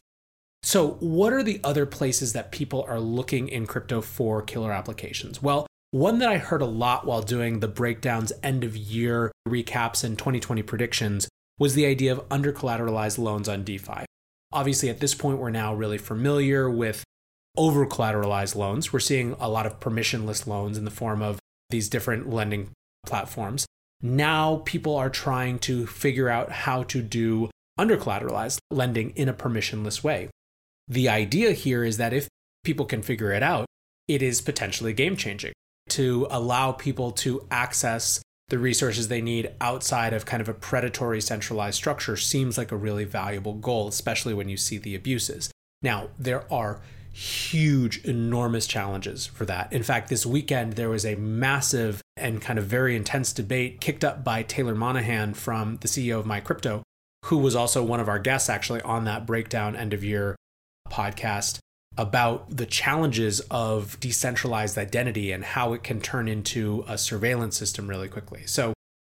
So, 0.62 0.90
what 1.00 1.32
are 1.32 1.42
the 1.42 1.60
other 1.64 1.86
places 1.86 2.34
that 2.34 2.52
people 2.52 2.86
are 2.86 3.00
looking 3.00 3.48
in 3.48 3.66
crypto 3.66 4.00
for 4.00 4.42
killer 4.42 4.72
applications? 4.72 5.42
Well, 5.42 5.66
one 5.92 6.18
that 6.18 6.28
I 6.28 6.38
heard 6.38 6.62
a 6.62 6.66
lot 6.66 7.06
while 7.06 7.22
doing 7.22 7.60
the 7.60 7.68
breakdowns, 7.68 8.32
end 8.42 8.64
of 8.64 8.76
year 8.76 9.30
recaps, 9.48 10.02
and 10.02 10.18
2020 10.18 10.62
predictions 10.62 11.28
was 11.58 11.74
the 11.74 11.86
idea 11.86 12.12
of 12.12 12.24
under 12.30 12.52
collateralized 12.52 13.18
loans 13.18 13.48
on 13.48 13.64
DeFi. 13.64 14.04
Obviously, 14.52 14.88
at 14.90 15.00
this 15.00 15.14
point, 15.14 15.38
we're 15.38 15.50
now 15.50 15.74
really 15.74 15.98
familiar 15.98 16.68
with 16.68 17.04
over 17.56 17.86
collateralized 17.86 18.56
loans. 18.56 18.92
We're 18.92 18.98
seeing 18.98 19.36
a 19.38 19.48
lot 19.48 19.66
of 19.66 19.80
permissionless 19.80 20.46
loans 20.46 20.76
in 20.76 20.84
the 20.84 20.90
form 20.90 21.22
of 21.22 21.38
these 21.70 21.88
different 21.88 22.30
lending 22.30 22.70
platforms. 23.06 23.64
Now, 24.02 24.62
people 24.64 24.96
are 24.96 25.08
trying 25.08 25.58
to 25.60 25.86
figure 25.86 26.28
out 26.28 26.50
how 26.50 26.82
to 26.84 27.00
do 27.00 27.48
under 27.78 27.96
collateralized 27.96 28.58
lending 28.70 29.10
in 29.10 29.28
a 29.28 29.34
permissionless 29.34 30.02
way. 30.02 30.30
The 30.88 31.08
idea 31.08 31.52
here 31.52 31.84
is 31.84 31.96
that 31.96 32.12
if 32.12 32.28
people 32.64 32.86
can 32.86 33.02
figure 33.02 33.32
it 33.32 33.42
out, 33.42 33.66
it 34.08 34.22
is 34.22 34.40
potentially 34.40 34.92
game 34.92 35.16
changing 35.16 35.52
to 35.90 36.26
allow 36.30 36.72
people 36.72 37.12
to 37.12 37.46
access 37.50 38.20
the 38.48 38.58
resources 38.58 39.08
they 39.08 39.20
need 39.20 39.50
outside 39.60 40.12
of 40.12 40.24
kind 40.24 40.40
of 40.40 40.48
a 40.48 40.54
predatory 40.54 41.20
centralized 41.20 41.76
structure 41.76 42.16
seems 42.16 42.56
like 42.56 42.70
a 42.70 42.76
really 42.76 43.04
valuable 43.04 43.54
goal, 43.54 43.88
especially 43.88 44.34
when 44.34 44.48
you 44.48 44.56
see 44.56 44.78
the 44.78 44.94
abuses. 44.94 45.50
Now, 45.82 46.08
there 46.18 46.50
are 46.52 46.80
huge, 47.12 48.04
enormous 48.04 48.66
challenges 48.66 49.26
for 49.26 49.46
that. 49.46 49.72
In 49.72 49.82
fact, 49.82 50.08
this 50.08 50.26
weekend, 50.26 50.74
there 50.74 50.90
was 50.90 51.04
a 51.04 51.14
massive 51.16 52.02
and 52.16 52.40
kind 52.40 52.58
of 52.58 52.66
very 52.66 52.94
intense 52.94 53.32
debate 53.32 53.80
kicked 53.80 54.04
up 54.04 54.22
by 54.22 54.42
Taylor 54.42 54.74
Monahan 54.74 55.34
from 55.34 55.78
the 55.80 55.88
CEO 55.88 56.18
of 56.20 56.26
MyCrypto, 56.26 56.82
who 57.24 57.38
was 57.38 57.56
also 57.56 57.82
one 57.82 58.00
of 58.00 58.08
our 58.08 58.18
guests 58.18 58.48
actually 58.48 58.82
on 58.82 59.04
that 59.04 59.26
breakdown 59.26 59.74
end 59.74 59.92
of 59.92 60.04
year 60.04 60.36
podcast 60.90 61.58
about 61.98 62.56
the 62.56 62.66
challenges 62.66 63.40
of 63.50 63.98
decentralized 64.00 64.76
identity 64.76 65.32
and 65.32 65.44
how 65.44 65.72
it 65.72 65.82
can 65.82 66.00
turn 66.00 66.28
into 66.28 66.84
a 66.86 66.98
surveillance 66.98 67.56
system 67.56 67.88
really 67.88 68.08
quickly. 68.08 68.42
So, 68.46 68.72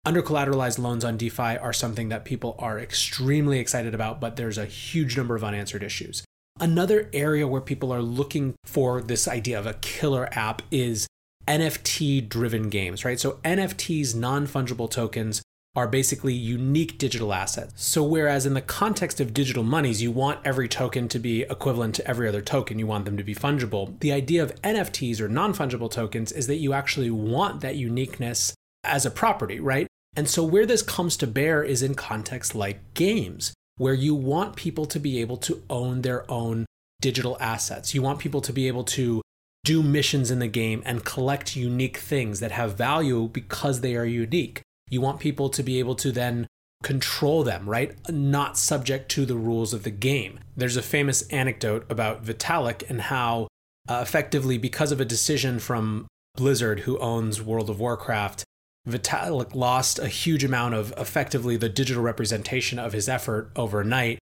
Under 0.05 0.21
collateralized 0.21 0.79
loans 0.79 1.03
on 1.03 1.17
DeFi 1.17 1.57
are 1.57 1.73
something 1.73 2.07
that 2.07 2.23
people 2.23 2.55
are 2.57 2.79
extremely 2.79 3.59
excited 3.59 3.93
about, 3.93 4.21
but 4.21 4.37
there's 4.37 4.57
a 4.57 4.65
huge 4.65 5.17
number 5.17 5.35
of 5.35 5.43
unanswered 5.43 5.83
issues. 5.83 6.23
Another 6.59 7.09
area 7.11 7.45
where 7.47 7.61
people 7.61 7.91
are 7.93 8.01
looking 8.01 8.55
for 8.65 9.01
this 9.01 9.27
idea 9.27 9.59
of 9.59 9.65
a 9.65 9.73
killer 9.75 10.29
app 10.31 10.61
is 10.71 11.05
NFT 11.47 12.29
driven 12.29 12.69
games, 12.69 13.03
right? 13.03 13.19
So 13.19 13.39
NFTs, 13.43 14.15
non 14.15 14.47
fungible 14.47 14.89
tokens, 14.89 15.41
are 15.75 15.87
basically 15.87 16.33
unique 16.33 16.97
digital 16.97 17.33
assets. 17.33 17.73
So, 17.75 18.03
whereas 18.03 18.45
in 18.45 18.53
the 18.53 18.61
context 18.61 19.19
of 19.19 19.33
digital 19.33 19.63
monies, 19.63 20.01
you 20.01 20.11
want 20.11 20.39
every 20.43 20.67
token 20.67 21.07
to 21.09 21.19
be 21.19 21.43
equivalent 21.43 21.95
to 21.95 22.07
every 22.07 22.27
other 22.27 22.41
token, 22.41 22.79
you 22.79 22.87
want 22.87 23.05
them 23.05 23.17
to 23.17 23.23
be 23.23 23.35
fungible. 23.35 23.99
The 23.99 24.11
idea 24.11 24.43
of 24.43 24.59
NFTs 24.61 25.21
or 25.21 25.29
non 25.29 25.53
fungible 25.53 25.91
tokens 25.91 26.31
is 26.31 26.47
that 26.47 26.57
you 26.57 26.73
actually 26.73 27.11
want 27.11 27.61
that 27.61 27.75
uniqueness 27.75 28.53
as 28.83 29.05
a 29.05 29.11
property, 29.11 29.59
right? 29.59 29.87
And 30.15 30.27
so, 30.27 30.43
where 30.43 30.65
this 30.65 30.81
comes 30.81 31.15
to 31.17 31.27
bear 31.27 31.63
is 31.63 31.83
in 31.83 31.93
contexts 31.93 32.55
like 32.55 32.93
games, 32.93 33.53
where 33.77 33.93
you 33.93 34.15
want 34.15 34.55
people 34.55 34.85
to 34.87 34.99
be 34.99 35.21
able 35.21 35.37
to 35.37 35.61
own 35.69 36.01
their 36.01 36.29
own 36.29 36.65
digital 36.99 37.37
assets. 37.39 37.93
You 37.93 38.01
want 38.01 38.19
people 38.19 38.41
to 38.41 38.51
be 38.51 38.67
able 38.67 38.83
to 38.85 39.21
do 39.63 39.83
missions 39.83 40.31
in 40.31 40.39
the 40.39 40.47
game 40.47 40.81
and 40.85 41.05
collect 41.05 41.55
unique 41.55 41.97
things 41.97 42.39
that 42.39 42.51
have 42.51 42.77
value 42.77 43.29
because 43.31 43.81
they 43.81 43.95
are 43.95 44.05
unique. 44.05 44.61
You 44.89 45.01
want 45.01 45.19
people 45.19 45.49
to 45.49 45.63
be 45.63 45.79
able 45.79 45.95
to 45.95 46.11
then 46.11 46.47
control 46.83 47.43
them, 47.43 47.69
right? 47.69 47.95
Not 48.09 48.57
subject 48.57 49.09
to 49.11 49.25
the 49.25 49.35
rules 49.35 49.73
of 49.73 49.83
the 49.83 49.91
game. 49.91 50.39
There's 50.55 50.77
a 50.77 50.81
famous 50.81 51.27
anecdote 51.29 51.85
about 51.89 52.23
Vitalik 52.23 52.89
and 52.89 53.01
how, 53.01 53.47
uh, 53.87 53.99
effectively, 54.01 54.57
because 54.57 54.91
of 54.91 55.01
a 55.01 55.05
decision 55.05 55.59
from 55.59 56.07
Blizzard, 56.35 56.81
who 56.81 56.97
owns 56.99 57.41
World 57.41 57.69
of 57.69 57.79
Warcraft, 57.79 58.45
Vitalik 58.87 59.53
lost 59.53 59.99
a 59.99 60.07
huge 60.07 60.43
amount 60.43 60.73
of 60.73 60.93
effectively 60.97 61.57
the 61.57 61.69
digital 61.69 62.01
representation 62.01 62.79
of 62.79 62.93
his 62.93 63.09
effort 63.09 63.51
overnight 63.55 64.19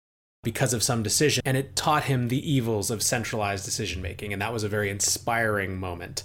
because 0.43 0.75
of 0.75 0.83
some 0.83 1.03
decision. 1.03 1.43
And 1.47 1.57
it 1.57 1.75
taught 1.75 2.05
him 2.05 2.29
the 2.29 2.51
evils 2.51 2.91
of 2.91 3.03
centralized 3.03 3.65
decision 3.65 4.03
making. 4.03 4.33
And 4.33 4.43
that 4.43 4.53
was 4.53 4.63
a 4.63 4.69
very 4.69 4.91
inspiring 4.91 5.79
moment. 5.79 6.25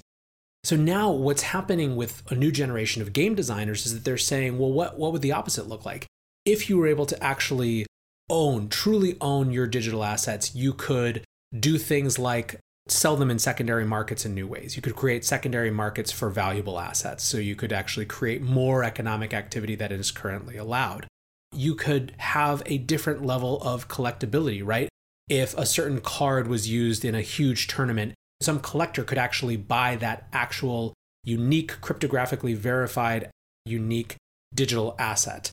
So 0.68 0.76
now 0.76 1.12
what's 1.12 1.44
happening 1.44 1.96
with 1.96 2.30
a 2.30 2.36
new 2.36 2.52
generation 2.52 3.02
of 3.02 3.14
game 3.14 3.36
designers 3.36 3.86
is 3.86 3.94
that 3.94 4.04
they're 4.04 4.18
saying, 4.18 4.60
well, 4.60 4.70
what, 4.70 5.00
what 5.00 5.14
would 5.14 5.22
the 5.22 5.32
opposite 5.32 5.70
look 5.70 5.86
like? 5.86 6.08
If 6.44 6.70
you 6.70 6.78
were 6.78 6.88
able 6.88 7.06
to 7.06 7.24
actually 7.24 7.86
own, 8.30 8.68
truly 8.68 9.16
own 9.22 9.52
your 9.52 9.66
digital 9.66 10.04
assets, 10.04 10.56
you 10.56 10.74
could 10.74 11.24
do 11.58 11.78
things 11.78 12.20
like 12.20 12.60
sell 12.90 13.16
them 13.16 13.32
in 13.32 13.40
secondary 13.40 13.86
markets 13.86 14.26
in 14.26 14.36
new 14.36 14.46
ways. 14.46 14.76
You 14.76 14.82
could 14.82 14.98
create 14.98 15.24
secondary 15.24 15.72
markets 15.72 16.12
for 16.12 16.30
valuable 16.30 16.82
assets. 16.82 17.24
So 17.24 17.38
you 17.38 17.56
could 17.56 17.72
actually 17.72 18.06
create 18.06 18.42
more 18.42 18.84
economic 18.84 19.34
activity 19.34 19.76
that 19.76 19.94
is 19.94 20.12
currently 20.12 20.58
allowed. 20.58 21.08
You 21.54 21.76
could 21.76 22.12
have 22.18 22.62
a 22.66 22.78
different 22.78 23.26
level 23.26 23.62
of 23.62 23.88
collectability, 23.88 24.62
right? 24.66 24.90
If 25.30 25.58
a 25.58 25.66
certain 25.66 26.02
card 26.02 26.50
was 26.50 26.70
used 26.70 27.06
in 27.06 27.16
a 27.16 27.22
huge 27.22 27.68
tournament, 27.68 28.16
some 28.42 28.60
collector 28.60 29.04
could 29.04 29.18
actually 29.18 29.58
buy 29.58 29.96
that 29.98 30.28
actual 30.32 30.94
unique, 31.24 31.80
cryptographically 31.82 32.56
verified, 32.56 33.30
unique 33.66 34.16
digital 34.54 34.96
asset. 34.98 35.52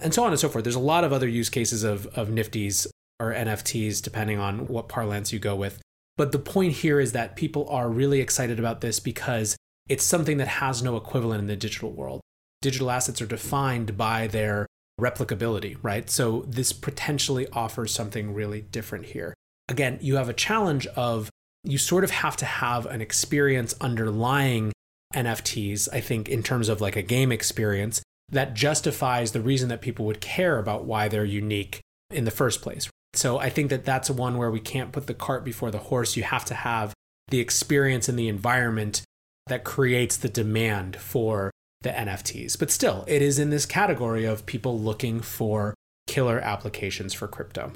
And 0.00 0.12
so 0.12 0.24
on 0.24 0.32
and 0.32 0.40
so 0.40 0.48
forth. 0.48 0.64
There's 0.64 0.74
a 0.74 0.80
lot 0.80 1.04
of 1.04 1.12
other 1.12 1.28
use 1.28 1.48
cases 1.48 1.84
of, 1.84 2.06
of 2.08 2.28
Nifties 2.28 2.86
or 3.20 3.32
NFTs, 3.32 4.02
depending 4.02 4.38
on 4.38 4.66
what 4.66 4.88
parlance 4.88 5.32
you 5.32 5.38
go 5.38 5.54
with. 5.54 5.80
But 6.16 6.32
the 6.32 6.38
point 6.38 6.74
here 6.74 7.00
is 7.00 7.12
that 7.12 7.36
people 7.36 7.68
are 7.68 7.88
really 7.88 8.20
excited 8.20 8.58
about 8.58 8.80
this 8.80 9.00
because 9.00 9.56
it's 9.88 10.04
something 10.04 10.36
that 10.38 10.48
has 10.48 10.82
no 10.82 10.96
equivalent 10.96 11.40
in 11.40 11.46
the 11.46 11.56
digital 11.56 11.92
world. 11.92 12.20
Digital 12.62 12.90
assets 12.90 13.20
are 13.20 13.26
defined 13.26 13.96
by 13.96 14.26
their 14.26 14.66
replicability, 15.00 15.76
right? 15.82 16.08
So 16.08 16.44
this 16.46 16.72
potentially 16.72 17.48
offers 17.52 17.92
something 17.92 18.32
really 18.32 18.62
different 18.62 19.06
here. 19.06 19.34
Again, 19.68 19.98
you 20.00 20.16
have 20.16 20.28
a 20.28 20.34
challenge 20.34 20.86
of 20.88 21.30
you 21.64 21.78
sort 21.78 22.04
of 22.04 22.10
have 22.10 22.36
to 22.36 22.44
have 22.44 22.86
an 22.86 23.00
experience 23.00 23.74
underlying 23.80 24.72
NFTs, 25.14 25.88
I 25.92 26.00
think, 26.00 26.28
in 26.28 26.42
terms 26.42 26.68
of 26.68 26.80
like 26.80 26.96
a 26.96 27.02
game 27.02 27.32
experience 27.32 28.02
that 28.30 28.54
justifies 28.54 29.32
the 29.32 29.40
reason 29.40 29.68
that 29.68 29.80
people 29.80 30.04
would 30.06 30.20
care 30.20 30.58
about 30.58 30.84
why 30.84 31.08
they're 31.08 31.24
unique 31.24 31.80
in 32.10 32.24
the 32.24 32.30
first 32.30 32.62
place. 32.62 32.88
So 33.14 33.38
I 33.38 33.48
think 33.48 33.70
that 33.70 33.84
that's 33.84 34.10
one 34.10 34.36
where 34.36 34.50
we 34.50 34.60
can't 34.60 34.92
put 34.92 35.06
the 35.06 35.14
cart 35.14 35.44
before 35.44 35.70
the 35.70 35.78
horse. 35.78 36.16
You 36.16 36.24
have 36.24 36.44
to 36.46 36.54
have 36.54 36.92
the 37.28 37.40
experience 37.40 38.08
in 38.08 38.16
the 38.16 38.28
environment 38.28 39.02
that 39.46 39.64
creates 39.64 40.16
the 40.16 40.28
demand 40.28 40.96
for 40.96 41.50
the 41.82 41.90
NFTs. 41.90 42.58
But 42.58 42.70
still, 42.70 43.04
it 43.06 43.22
is 43.22 43.38
in 43.38 43.50
this 43.50 43.66
category 43.66 44.24
of 44.24 44.46
people 44.46 44.78
looking 44.78 45.20
for 45.20 45.74
killer 46.06 46.40
applications 46.40 47.14
for 47.14 47.28
crypto. 47.28 47.72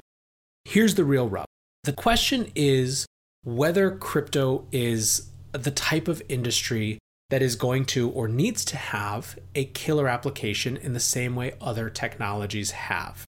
Here's 0.65 0.95
the 0.95 1.05
real 1.05 1.29
rub 1.29 1.45
the 1.85 1.93
question 1.93 2.51
is 2.55 3.05
whether 3.43 3.91
crypto 3.91 4.67
is 4.71 5.29
the 5.51 5.71
type 5.71 6.07
of 6.07 6.21
industry 6.29 6.99
that 7.29 7.41
is 7.41 7.55
going 7.55 7.85
to 7.85 8.09
or 8.09 8.27
needs 8.27 8.65
to 8.65 8.77
have 8.77 9.37
a 9.55 9.65
killer 9.65 10.07
application 10.07 10.75
in 10.77 10.93
the 10.93 10.99
same 10.99 11.35
way 11.35 11.53
other 11.61 11.89
technologies 11.89 12.71
have. 12.71 13.25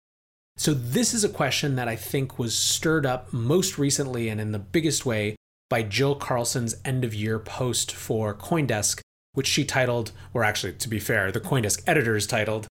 So, 0.58 0.74
this 0.74 1.14
is 1.14 1.24
a 1.24 1.30
question 1.30 1.76
that 1.76 1.88
I 1.88 1.96
think 1.96 2.38
was 2.38 2.58
stirred 2.58 3.06
up 3.06 3.32
most 3.32 3.78
recently 3.78 4.30
and 4.30 4.42
in 4.42 4.52
the 4.52 4.60
biggest 4.60 5.06
way 5.06 5.36
by 5.70 5.84
Jill 5.84 6.16
Carlson's 6.16 6.76
end 6.84 7.06
of 7.06 7.16
year 7.16 7.40
post 7.40 7.92
for 7.92 8.34
Coindesk, 8.34 9.00
which 9.34 9.48
she 9.48 9.64
titled, 9.64 10.12
or 10.34 10.44
actually, 10.44 10.74
to 10.74 10.90
be 10.90 11.00
fair, 11.00 11.32
the 11.32 11.40
Coindesk 11.40 11.82
editors 11.88 12.28
titled, 12.28 12.68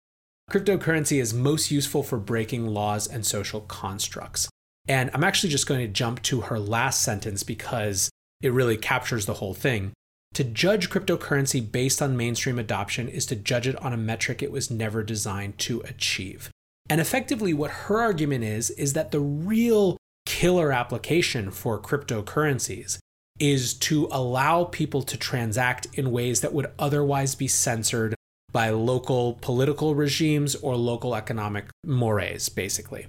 Cryptocurrency 0.51 1.20
is 1.20 1.35
most 1.35 1.70
useful 1.70 2.03
for 2.03 2.18
breaking 2.18 2.66
laws 2.68 3.07
and 3.07 3.27
social 3.27 3.61
constructs. 3.62 4.49
And 4.88 5.11
I'm 5.12 5.25
actually 5.25 5.51
just 5.51 5.66
going 5.66 5.81
to 5.81 5.88
jump 5.88 6.22
to 6.22 6.42
her 6.42 6.59
last 6.59 7.03
sentence 7.03 7.42
because 7.42 8.11
it 8.40 8.53
really 8.53 8.77
captures 8.77 9.27
the 9.27 9.35
whole 9.35 9.55
thing. 9.55 9.92
To 10.35 10.44
judge 10.44 10.90
cryptocurrency 10.90 11.72
based 11.72 12.03
on 12.03 12.16
mainstream 12.16 12.59
adoption 12.59 13.09
is 13.09 13.27
to 13.27 13.37
judge 13.37 13.66
it 13.66 13.77
on 13.83 13.92
a 13.92 13.96
metric 13.96 14.42
it 14.42 14.53
was 14.53 14.70
never 14.70 15.03
designed 15.03 15.59
to 15.59 15.81
achieve. 15.83 16.51
And 16.88 17.01
effectively, 17.01 17.53
what 17.53 17.70
her 17.70 18.01
argument 18.01 18.44
is, 18.44 18.70
is 18.70 18.92
that 18.92 19.11
the 19.11 19.20
real 19.20 19.96
killer 20.25 20.72
application 20.72 21.51
for 21.51 21.81
cryptocurrencies 21.81 22.99
is 23.40 23.75
to 23.75 24.09
allow 24.12 24.64
people 24.64 25.03
to 25.03 25.16
transact 25.16 25.87
in 25.94 26.11
ways 26.11 26.42
that 26.42 26.53
would 26.53 26.70
otherwise 26.79 27.35
be 27.35 27.49
censored 27.49 28.14
by 28.53 28.70
local 28.70 29.38
political 29.40 29.94
regimes 29.94 30.55
or 30.57 30.77
local 30.77 31.14
economic 31.14 31.66
mores, 31.85 32.49
basically 32.49 33.07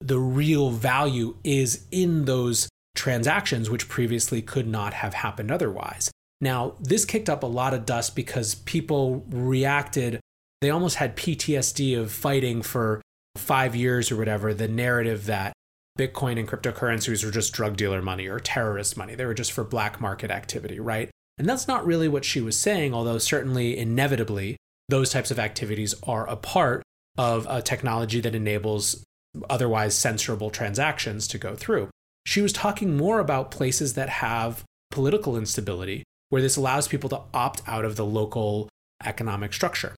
the 0.00 0.18
real 0.18 0.70
value 0.70 1.36
is 1.44 1.86
in 1.90 2.24
those 2.24 2.68
transactions, 2.94 3.70
which 3.70 3.88
previously 3.88 4.42
could 4.42 4.66
not 4.66 4.94
have 4.94 5.14
happened 5.14 5.50
otherwise. 5.50 6.10
Now, 6.40 6.74
this 6.80 7.04
kicked 7.04 7.28
up 7.28 7.42
a 7.42 7.46
lot 7.46 7.74
of 7.74 7.84
dust 7.84 8.16
because 8.16 8.54
people 8.54 9.24
reacted, 9.28 10.20
they 10.60 10.70
almost 10.70 10.96
had 10.96 11.16
PTSD 11.16 11.98
of 11.98 12.10
fighting 12.10 12.62
for 12.62 13.02
five 13.36 13.76
years 13.76 14.10
or 14.10 14.16
whatever, 14.16 14.54
the 14.54 14.68
narrative 14.68 15.26
that 15.26 15.52
Bitcoin 15.98 16.38
and 16.38 16.48
cryptocurrencies 16.48 17.24
were 17.24 17.30
just 17.30 17.52
drug 17.52 17.76
dealer 17.76 18.00
money 18.00 18.26
or 18.26 18.40
terrorist 18.40 18.96
money. 18.96 19.14
They 19.14 19.26
were 19.26 19.34
just 19.34 19.52
for 19.52 19.64
black 19.64 20.00
market 20.00 20.30
activity, 20.30 20.80
right? 20.80 21.10
And 21.38 21.48
that's 21.48 21.68
not 21.68 21.86
really 21.86 22.08
what 22.08 22.24
she 22.24 22.40
was 22.40 22.58
saying, 22.58 22.94
although 22.94 23.18
certainly 23.18 23.76
inevitably 23.76 24.56
those 24.88 25.10
types 25.10 25.30
of 25.30 25.38
activities 25.38 25.94
are 26.02 26.28
a 26.28 26.36
part 26.36 26.82
of 27.18 27.46
a 27.48 27.60
technology 27.60 28.20
that 28.20 28.34
enables 28.34 29.04
otherwise 29.48 29.94
censorable 29.94 30.52
transactions 30.52 31.26
to 31.28 31.38
go 31.38 31.54
through. 31.54 31.88
She 32.26 32.42
was 32.42 32.52
talking 32.52 32.96
more 32.96 33.18
about 33.18 33.50
places 33.50 33.94
that 33.94 34.08
have 34.08 34.64
political 34.90 35.36
instability, 35.36 36.04
where 36.28 36.42
this 36.42 36.56
allows 36.56 36.88
people 36.88 37.08
to 37.10 37.22
opt 37.32 37.62
out 37.66 37.84
of 37.84 37.96
the 37.96 38.04
local 38.04 38.68
economic 39.04 39.52
structure. 39.52 39.94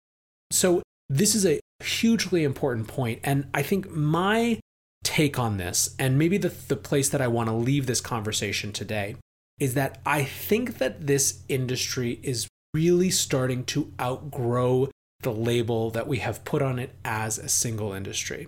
So, 0.51 0.83
this 1.09 1.35
is 1.35 1.45
a 1.45 1.61
hugely 1.83 2.45
important 2.45 2.89
point. 2.89 3.21
And 3.23 3.49
I 3.53 3.63
think 3.63 3.91
my 3.91 4.61
take 5.05 5.39
on 5.39 5.57
this, 5.57 5.95
and 5.99 6.19
maybe 6.19 6.39
the, 6.39 6.49
the 6.49 6.77
place 6.77 7.09
that 7.11 7.21
I 7.21 7.29
want 7.29 7.49
to 7.49 7.55
leave 7.55 7.87
this 7.87 8.01
conversation 8.01 8.73
today, 8.73 9.17
is 9.59 9.75
that 9.75 10.01
I 10.07 10.25
think 10.25 10.79
that 10.79 11.07
this 11.07 11.43
industry 11.49 12.21
is 12.23 12.49
really 12.73 13.11
starting 13.11 13.65
to 13.65 13.93
outgrow 14.01 14.91
the 15.21 15.33
label 15.33 15.91
that 15.91 16.09
we 16.09 16.19
have 16.19 16.45
put 16.45 16.63
on 16.63 16.79
it 16.79 16.95
as 17.05 17.39
a 17.39 17.49
single 17.49 17.93
industry. 17.93 18.47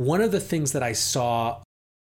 One 0.00 0.22
of 0.22 0.32
the 0.32 0.40
things 0.40 0.72
that 0.72 0.82
I 0.82 0.94
saw 0.94 1.62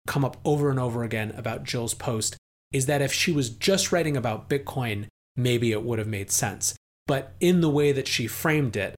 come 0.08 0.26
up 0.26 0.36
over 0.44 0.70
and 0.70 0.78
over 0.78 1.06
again 1.06 1.34
about 1.38 1.64
Jill's 1.64 1.94
post 1.94 2.36
is 2.74 2.86
that 2.88 3.02
if 3.02 3.14
she 3.14 3.32
was 3.32 3.50
just 3.50 3.94
writing 3.94 4.18
about 4.18 4.50
Bitcoin, 4.50 5.06
maybe 5.38 5.72
it 5.72 5.84
would 5.84 5.98
have 5.98 6.08
made 6.10 6.30
sense. 6.30 6.76
But 7.06 7.32
in 7.40 7.62
the 7.62 7.70
way 7.70 7.94
that 7.94 8.06
she 8.06 8.28
framed 8.28 8.76
it, 8.76 8.98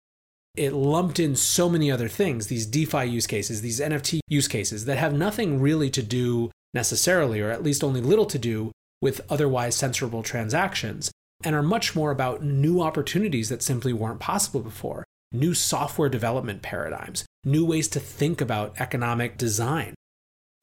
it 0.58 0.74
lumped 0.74 1.20
in 1.20 1.36
so 1.36 1.70
many 1.70 1.92
other 1.92 2.08
things, 2.08 2.48
these 2.48 2.66
DeFi 2.66 3.04
use 3.06 3.28
cases, 3.28 3.62
these 3.62 3.80
NFT 3.80 4.22
use 4.28 4.48
cases 4.48 4.86
that 4.86 4.98
have 4.98 5.14
nothing 5.14 5.62
really 5.62 5.92
to 5.92 6.02
do 6.02 6.50
necessarily, 6.74 7.42
or 7.42 7.52
at 7.52 7.62
least 7.62 7.84
only 7.84 8.02
little 8.02 8.26
to 8.26 8.40
do 8.40 8.72
with 9.04 9.22
otherwise 9.30 9.78
censorable 9.78 10.24
transactions, 10.24 11.12
and 11.44 11.56
are 11.56 11.62
much 11.62 11.96
more 11.96 12.10
about 12.10 12.42
new 12.42 12.82
opportunities 12.82 13.50
that 13.50 13.62
simply 13.62 13.94
weren't 13.94 14.20
possible 14.20 14.62
before. 14.62 15.06
New 15.32 15.54
software 15.54 16.10
development 16.10 16.62
paradigms, 16.62 17.26
new 17.44 17.66
ways 17.66 17.88
to 17.90 18.00
think 18.00 18.42
about 18.42 18.80
economic 18.80 19.38
design. 19.38 19.94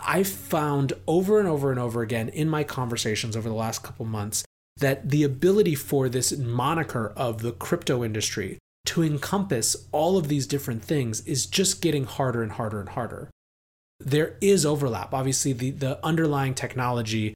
I've 0.00 0.28
found 0.28 0.92
over 1.06 1.38
and 1.38 1.48
over 1.48 1.70
and 1.70 1.80
over 1.80 2.02
again 2.02 2.28
in 2.28 2.48
my 2.48 2.64
conversations 2.64 3.36
over 3.36 3.48
the 3.48 3.54
last 3.54 3.82
couple 3.82 4.04
months 4.04 4.44
that 4.76 5.08
the 5.08 5.22
ability 5.22 5.74
for 5.74 6.08
this 6.08 6.36
moniker 6.36 7.12
of 7.16 7.40
the 7.40 7.52
crypto 7.52 8.04
industry 8.04 8.58
to 8.86 9.02
encompass 9.02 9.76
all 9.90 10.16
of 10.18 10.28
these 10.28 10.46
different 10.46 10.82
things 10.82 11.20
is 11.22 11.46
just 11.46 11.80
getting 11.80 12.04
harder 12.04 12.42
and 12.42 12.52
harder 12.52 12.80
and 12.80 12.90
harder. 12.90 13.30
There 13.98 14.36
is 14.40 14.66
overlap. 14.66 15.14
Obviously, 15.14 15.52
the, 15.52 15.70
the 15.70 16.04
underlying 16.04 16.54
technology 16.54 17.34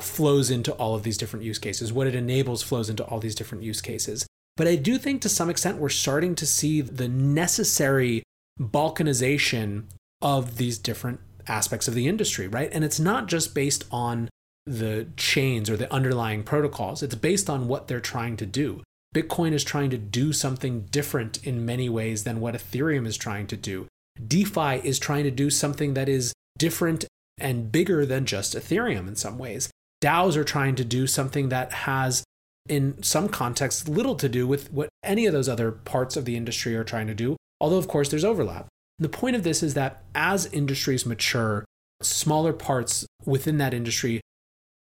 flows 0.00 0.50
into 0.50 0.72
all 0.72 0.94
of 0.94 1.02
these 1.02 1.16
different 1.16 1.44
use 1.44 1.58
cases. 1.58 1.92
What 1.92 2.06
it 2.06 2.14
enables 2.14 2.62
flows 2.62 2.90
into 2.90 3.04
all 3.04 3.18
these 3.18 3.34
different 3.34 3.64
use 3.64 3.80
cases. 3.80 4.26
But 4.56 4.68
I 4.68 4.76
do 4.76 4.98
think 4.98 5.22
to 5.22 5.28
some 5.28 5.48
extent 5.50 5.78
we're 5.78 5.88
starting 5.88 6.34
to 6.36 6.46
see 6.46 6.80
the 6.80 7.08
necessary 7.08 8.22
balkanization 8.60 9.84
of 10.20 10.56
these 10.56 10.78
different 10.78 11.20
aspects 11.48 11.88
of 11.88 11.94
the 11.94 12.06
industry, 12.06 12.46
right? 12.46 12.70
And 12.72 12.84
it's 12.84 13.00
not 13.00 13.26
just 13.26 13.54
based 13.54 13.84
on 13.90 14.28
the 14.66 15.08
chains 15.16 15.68
or 15.68 15.76
the 15.76 15.92
underlying 15.92 16.44
protocols, 16.44 17.02
it's 17.02 17.14
based 17.14 17.50
on 17.50 17.66
what 17.66 17.88
they're 17.88 18.00
trying 18.00 18.36
to 18.36 18.46
do. 18.46 18.82
Bitcoin 19.14 19.52
is 19.52 19.64
trying 19.64 19.90
to 19.90 19.98
do 19.98 20.32
something 20.32 20.82
different 20.90 21.44
in 21.44 21.66
many 21.66 21.88
ways 21.88 22.24
than 22.24 22.40
what 22.40 22.54
Ethereum 22.54 23.06
is 23.06 23.16
trying 23.16 23.46
to 23.48 23.56
do. 23.56 23.86
DeFi 24.26 24.80
is 24.86 24.98
trying 24.98 25.24
to 25.24 25.30
do 25.30 25.50
something 25.50 25.94
that 25.94 26.08
is 26.08 26.32
different 26.58 27.04
and 27.38 27.72
bigger 27.72 28.06
than 28.06 28.24
just 28.24 28.54
Ethereum 28.54 29.08
in 29.08 29.16
some 29.16 29.38
ways. 29.38 29.70
DAOs 30.00 30.36
are 30.36 30.44
trying 30.44 30.74
to 30.76 30.84
do 30.84 31.06
something 31.06 31.48
that 31.48 31.72
has, 31.72 32.24
in 32.68 33.02
some 33.02 33.28
contexts, 33.28 33.88
little 33.88 34.14
to 34.16 34.28
do 34.28 34.46
with 34.46 34.72
what 34.72 34.88
any 35.02 35.26
of 35.26 35.32
those 35.32 35.48
other 35.48 35.72
parts 35.72 36.16
of 36.16 36.24
the 36.24 36.36
industry 36.36 36.76
are 36.76 36.84
trying 36.84 37.06
to 37.08 37.14
do, 37.14 37.36
although, 37.60 37.78
of 37.78 37.88
course, 37.88 38.08
there's 38.08 38.24
overlap. 38.24 38.68
The 38.98 39.08
point 39.08 39.36
of 39.36 39.42
this 39.42 39.62
is 39.62 39.74
that 39.74 40.02
as 40.14 40.46
industries 40.46 41.04
mature, 41.04 41.64
smaller 42.02 42.52
parts 42.52 43.06
within 43.24 43.58
that 43.58 43.74
industry 43.74 44.20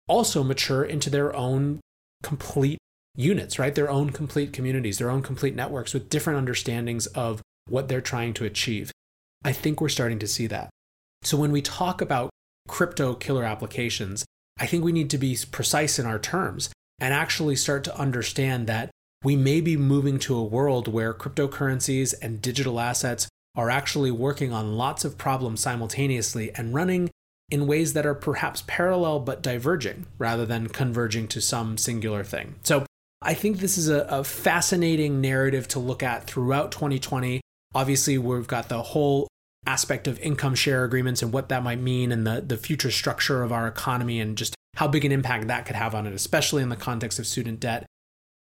also 0.09 0.43
mature 0.43 0.85
into 0.85 1.11
their 1.11 1.35
own 1.37 1.81
complete 2.23 2.79
units, 3.15 3.59
right? 3.59 3.75
Their 3.75 3.91
own 3.91 4.11
complete 4.11 4.53
communities, 4.53 4.99
their 4.99 5.11
own 5.11 5.23
complete 5.23 5.55
networks 5.55 5.93
with 5.93 6.09
different 6.09 6.39
understandings 6.39 7.07
of 7.09 7.43
what 7.69 7.89
they're 7.89 8.01
trying 8.01 8.33
to 8.35 8.45
achieve. 8.45 8.91
I 9.45 9.53
think 9.53 9.81
we're 9.81 9.89
starting 9.89 10.19
to 10.21 10.27
see 10.27 10.47
that. 10.49 10.71
So 11.23 11.37
when 11.37 11.53
we 11.53 11.63
talk 11.63 12.01
about 12.01 12.31
crypto 12.69 13.15
killer 13.15 13.45
applications, 13.45 14.25
I 14.59 14.67
think 14.67 14.85
we 14.85 14.93
need 14.93 15.11
to 15.11 15.19
be 15.19 15.37
precise 15.51 15.99
in 15.99 16.07
our 16.07 16.19
terms 16.19 16.71
and 16.99 17.15
actually 17.15 17.57
start 17.57 17.85
to 17.85 17.99
understand 17.99 18.67
that 18.67 18.91
we 19.25 19.37
may 19.37 19.61
be 19.61 19.77
moving 19.77 20.19
to 20.21 20.37
a 20.37 20.45
world 20.45 20.89
where 20.89 21.13
cryptocurrencies 21.13 22.15
and 22.23 22.41
digital 22.41 22.79
assets 22.79 23.29
are 23.57 23.71
actually 23.71 24.11
working 24.11 24.53
on 24.53 24.77
lots 24.77 25.05
of 25.05 25.19
problems 25.19 25.61
simultaneously 25.61 26.53
and 26.55 26.75
running 26.75 27.11
in 27.51 27.67
ways 27.67 27.95
that 27.95 28.07
are 28.07 28.15
perhaps 28.15 28.63
parallel 28.67 29.21
but 29.21 29.43
diverging 29.43 30.07
rather 30.19 30.47
than 30.47 30.69
converging 30.69 31.27
to 31.27 31.41
some 31.41 31.77
singular 31.79 32.23
thing. 32.23 32.55
So 32.63 32.85
I 33.23 33.35
think 33.35 33.59
this 33.59 33.77
is 33.79 33.89
a, 33.89 34.03
a, 34.03 34.23
fascinating 34.23 35.21
narrative 35.21 35.67
to 35.69 35.79
look 35.79 36.03
at 36.03 36.25
throughout 36.25 36.71
2020. 36.71 37.41
Obviously, 37.75 38.17
we've 38.17 38.47
got 38.47 38.69
the 38.69 38.83
whole 38.83 39.27
aspect 39.67 40.07
of 40.07 40.21
income 40.21 40.55
share 40.55 40.85
agreements 40.85 41.23
and 41.23 41.33
what 41.33 41.49
that 41.49 41.65
might 41.65 41.81
mean 41.81 42.13
and 42.13 42.27
the, 42.27 42.41
the 42.41 42.57
future 42.57 42.91
structure 42.91 43.43
of 43.43 43.51
our 43.51 43.67
economy 43.67 44.21
and 44.21 44.39
just 44.39 44.55
how 44.79 44.87
big 44.87 45.05
an 45.05 45.11
impact 45.11 45.49
that 45.49 45.67
could 45.67 45.75
have 45.75 45.93
on 45.93 46.07
it, 46.07 46.13
especially 46.13 46.63
in 46.63 46.69
the 46.69 46.77
context 46.77 47.19
of 47.19 47.27
student 47.27 47.59
debt. 47.59 47.85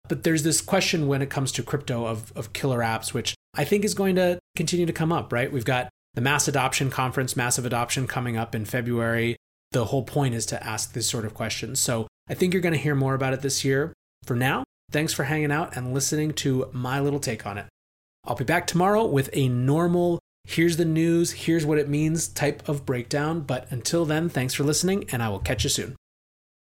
But 0.09 0.23
there's 0.23 0.41
this 0.41 0.61
question 0.61 1.07
when 1.07 1.21
it 1.21 1.29
comes 1.29 1.51
to 1.51 1.61
crypto 1.61 2.07
of, 2.07 2.35
of 2.35 2.53
killer 2.53 2.79
apps, 2.79 3.13
which 3.13 3.35
I 3.53 3.63
think 3.63 3.85
is 3.85 3.93
going 3.93 4.15
to 4.15 4.39
continue 4.55 4.87
to 4.87 4.93
come 4.93 5.11
up, 5.11 5.31
right? 5.31 5.51
We've 5.51 5.63
got 5.63 5.89
the 6.15 6.21
mass 6.21 6.47
adoption 6.47 6.89
conference, 6.89 7.35
massive 7.35 7.67
adoption 7.67 8.07
coming 8.07 8.35
up 8.35 8.55
in 8.55 8.65
February. 8.65 9.35
The 9.73 9.85
whole 9.85 10.01
point 10.01 10.33
is 10.33 10.47
to 10.47 10.65
ask 10.65 10.93
this 10.93 11.07
sort 11.07 11.25
of 11.25 11.35
question. 11.35 11.75
So 11.75 12.07
I 12.27 12.33
think 12.33 12.51
you're 12.51 12.63
going 12.63 12.73
to 12.73 12.79
hear 12.79 12.95
more 12.95 13.13
about 13.13 13.33
it 13.33 13.41
this 13.41 13.63
year. 13.63 13.93
For 14.23 14.35
now, 14.35 14.63
thanks 14.91 15.13
for 15.13 15.25
hanging 15.25 15.51
out 15.51 15.77
and 15.77 15.93
listening 15.93 16.33
to 16.33 16.67
my 16.73 16.99
little 16.99 17.19
take 17.19 17.45
on 17.45 17.59
it. 17.59 17.67
I'll 18.25 18.35
be 18.35 18.43
back 18.43 18.65
tomorrow 18.65 19.05
with 19.05 19.29
a 19.33 19.49
normal, 19.49 20.17
here's 20.45 20.77
the 20.77 20.85
news, 20.85 21.31
here's 21.31 21.63
what 21.63 21.77
it 21.77 21.89
means 21.89 22.27
type 22.27 22.67
of 22.67 22.87
breakdown. 22.87 23.41
But 23.41 23.71
until 23.71 24.03
then, 24.03 24.29
thanks 24.29 24.55
for 24.55 24.63
listening, 24.63 25.05
and 25.11 25.21
I 25.21 25.29
will 25.29 25.37
catch 25.37 25.63
you 25.63 25.69
soon. 25.69 25.95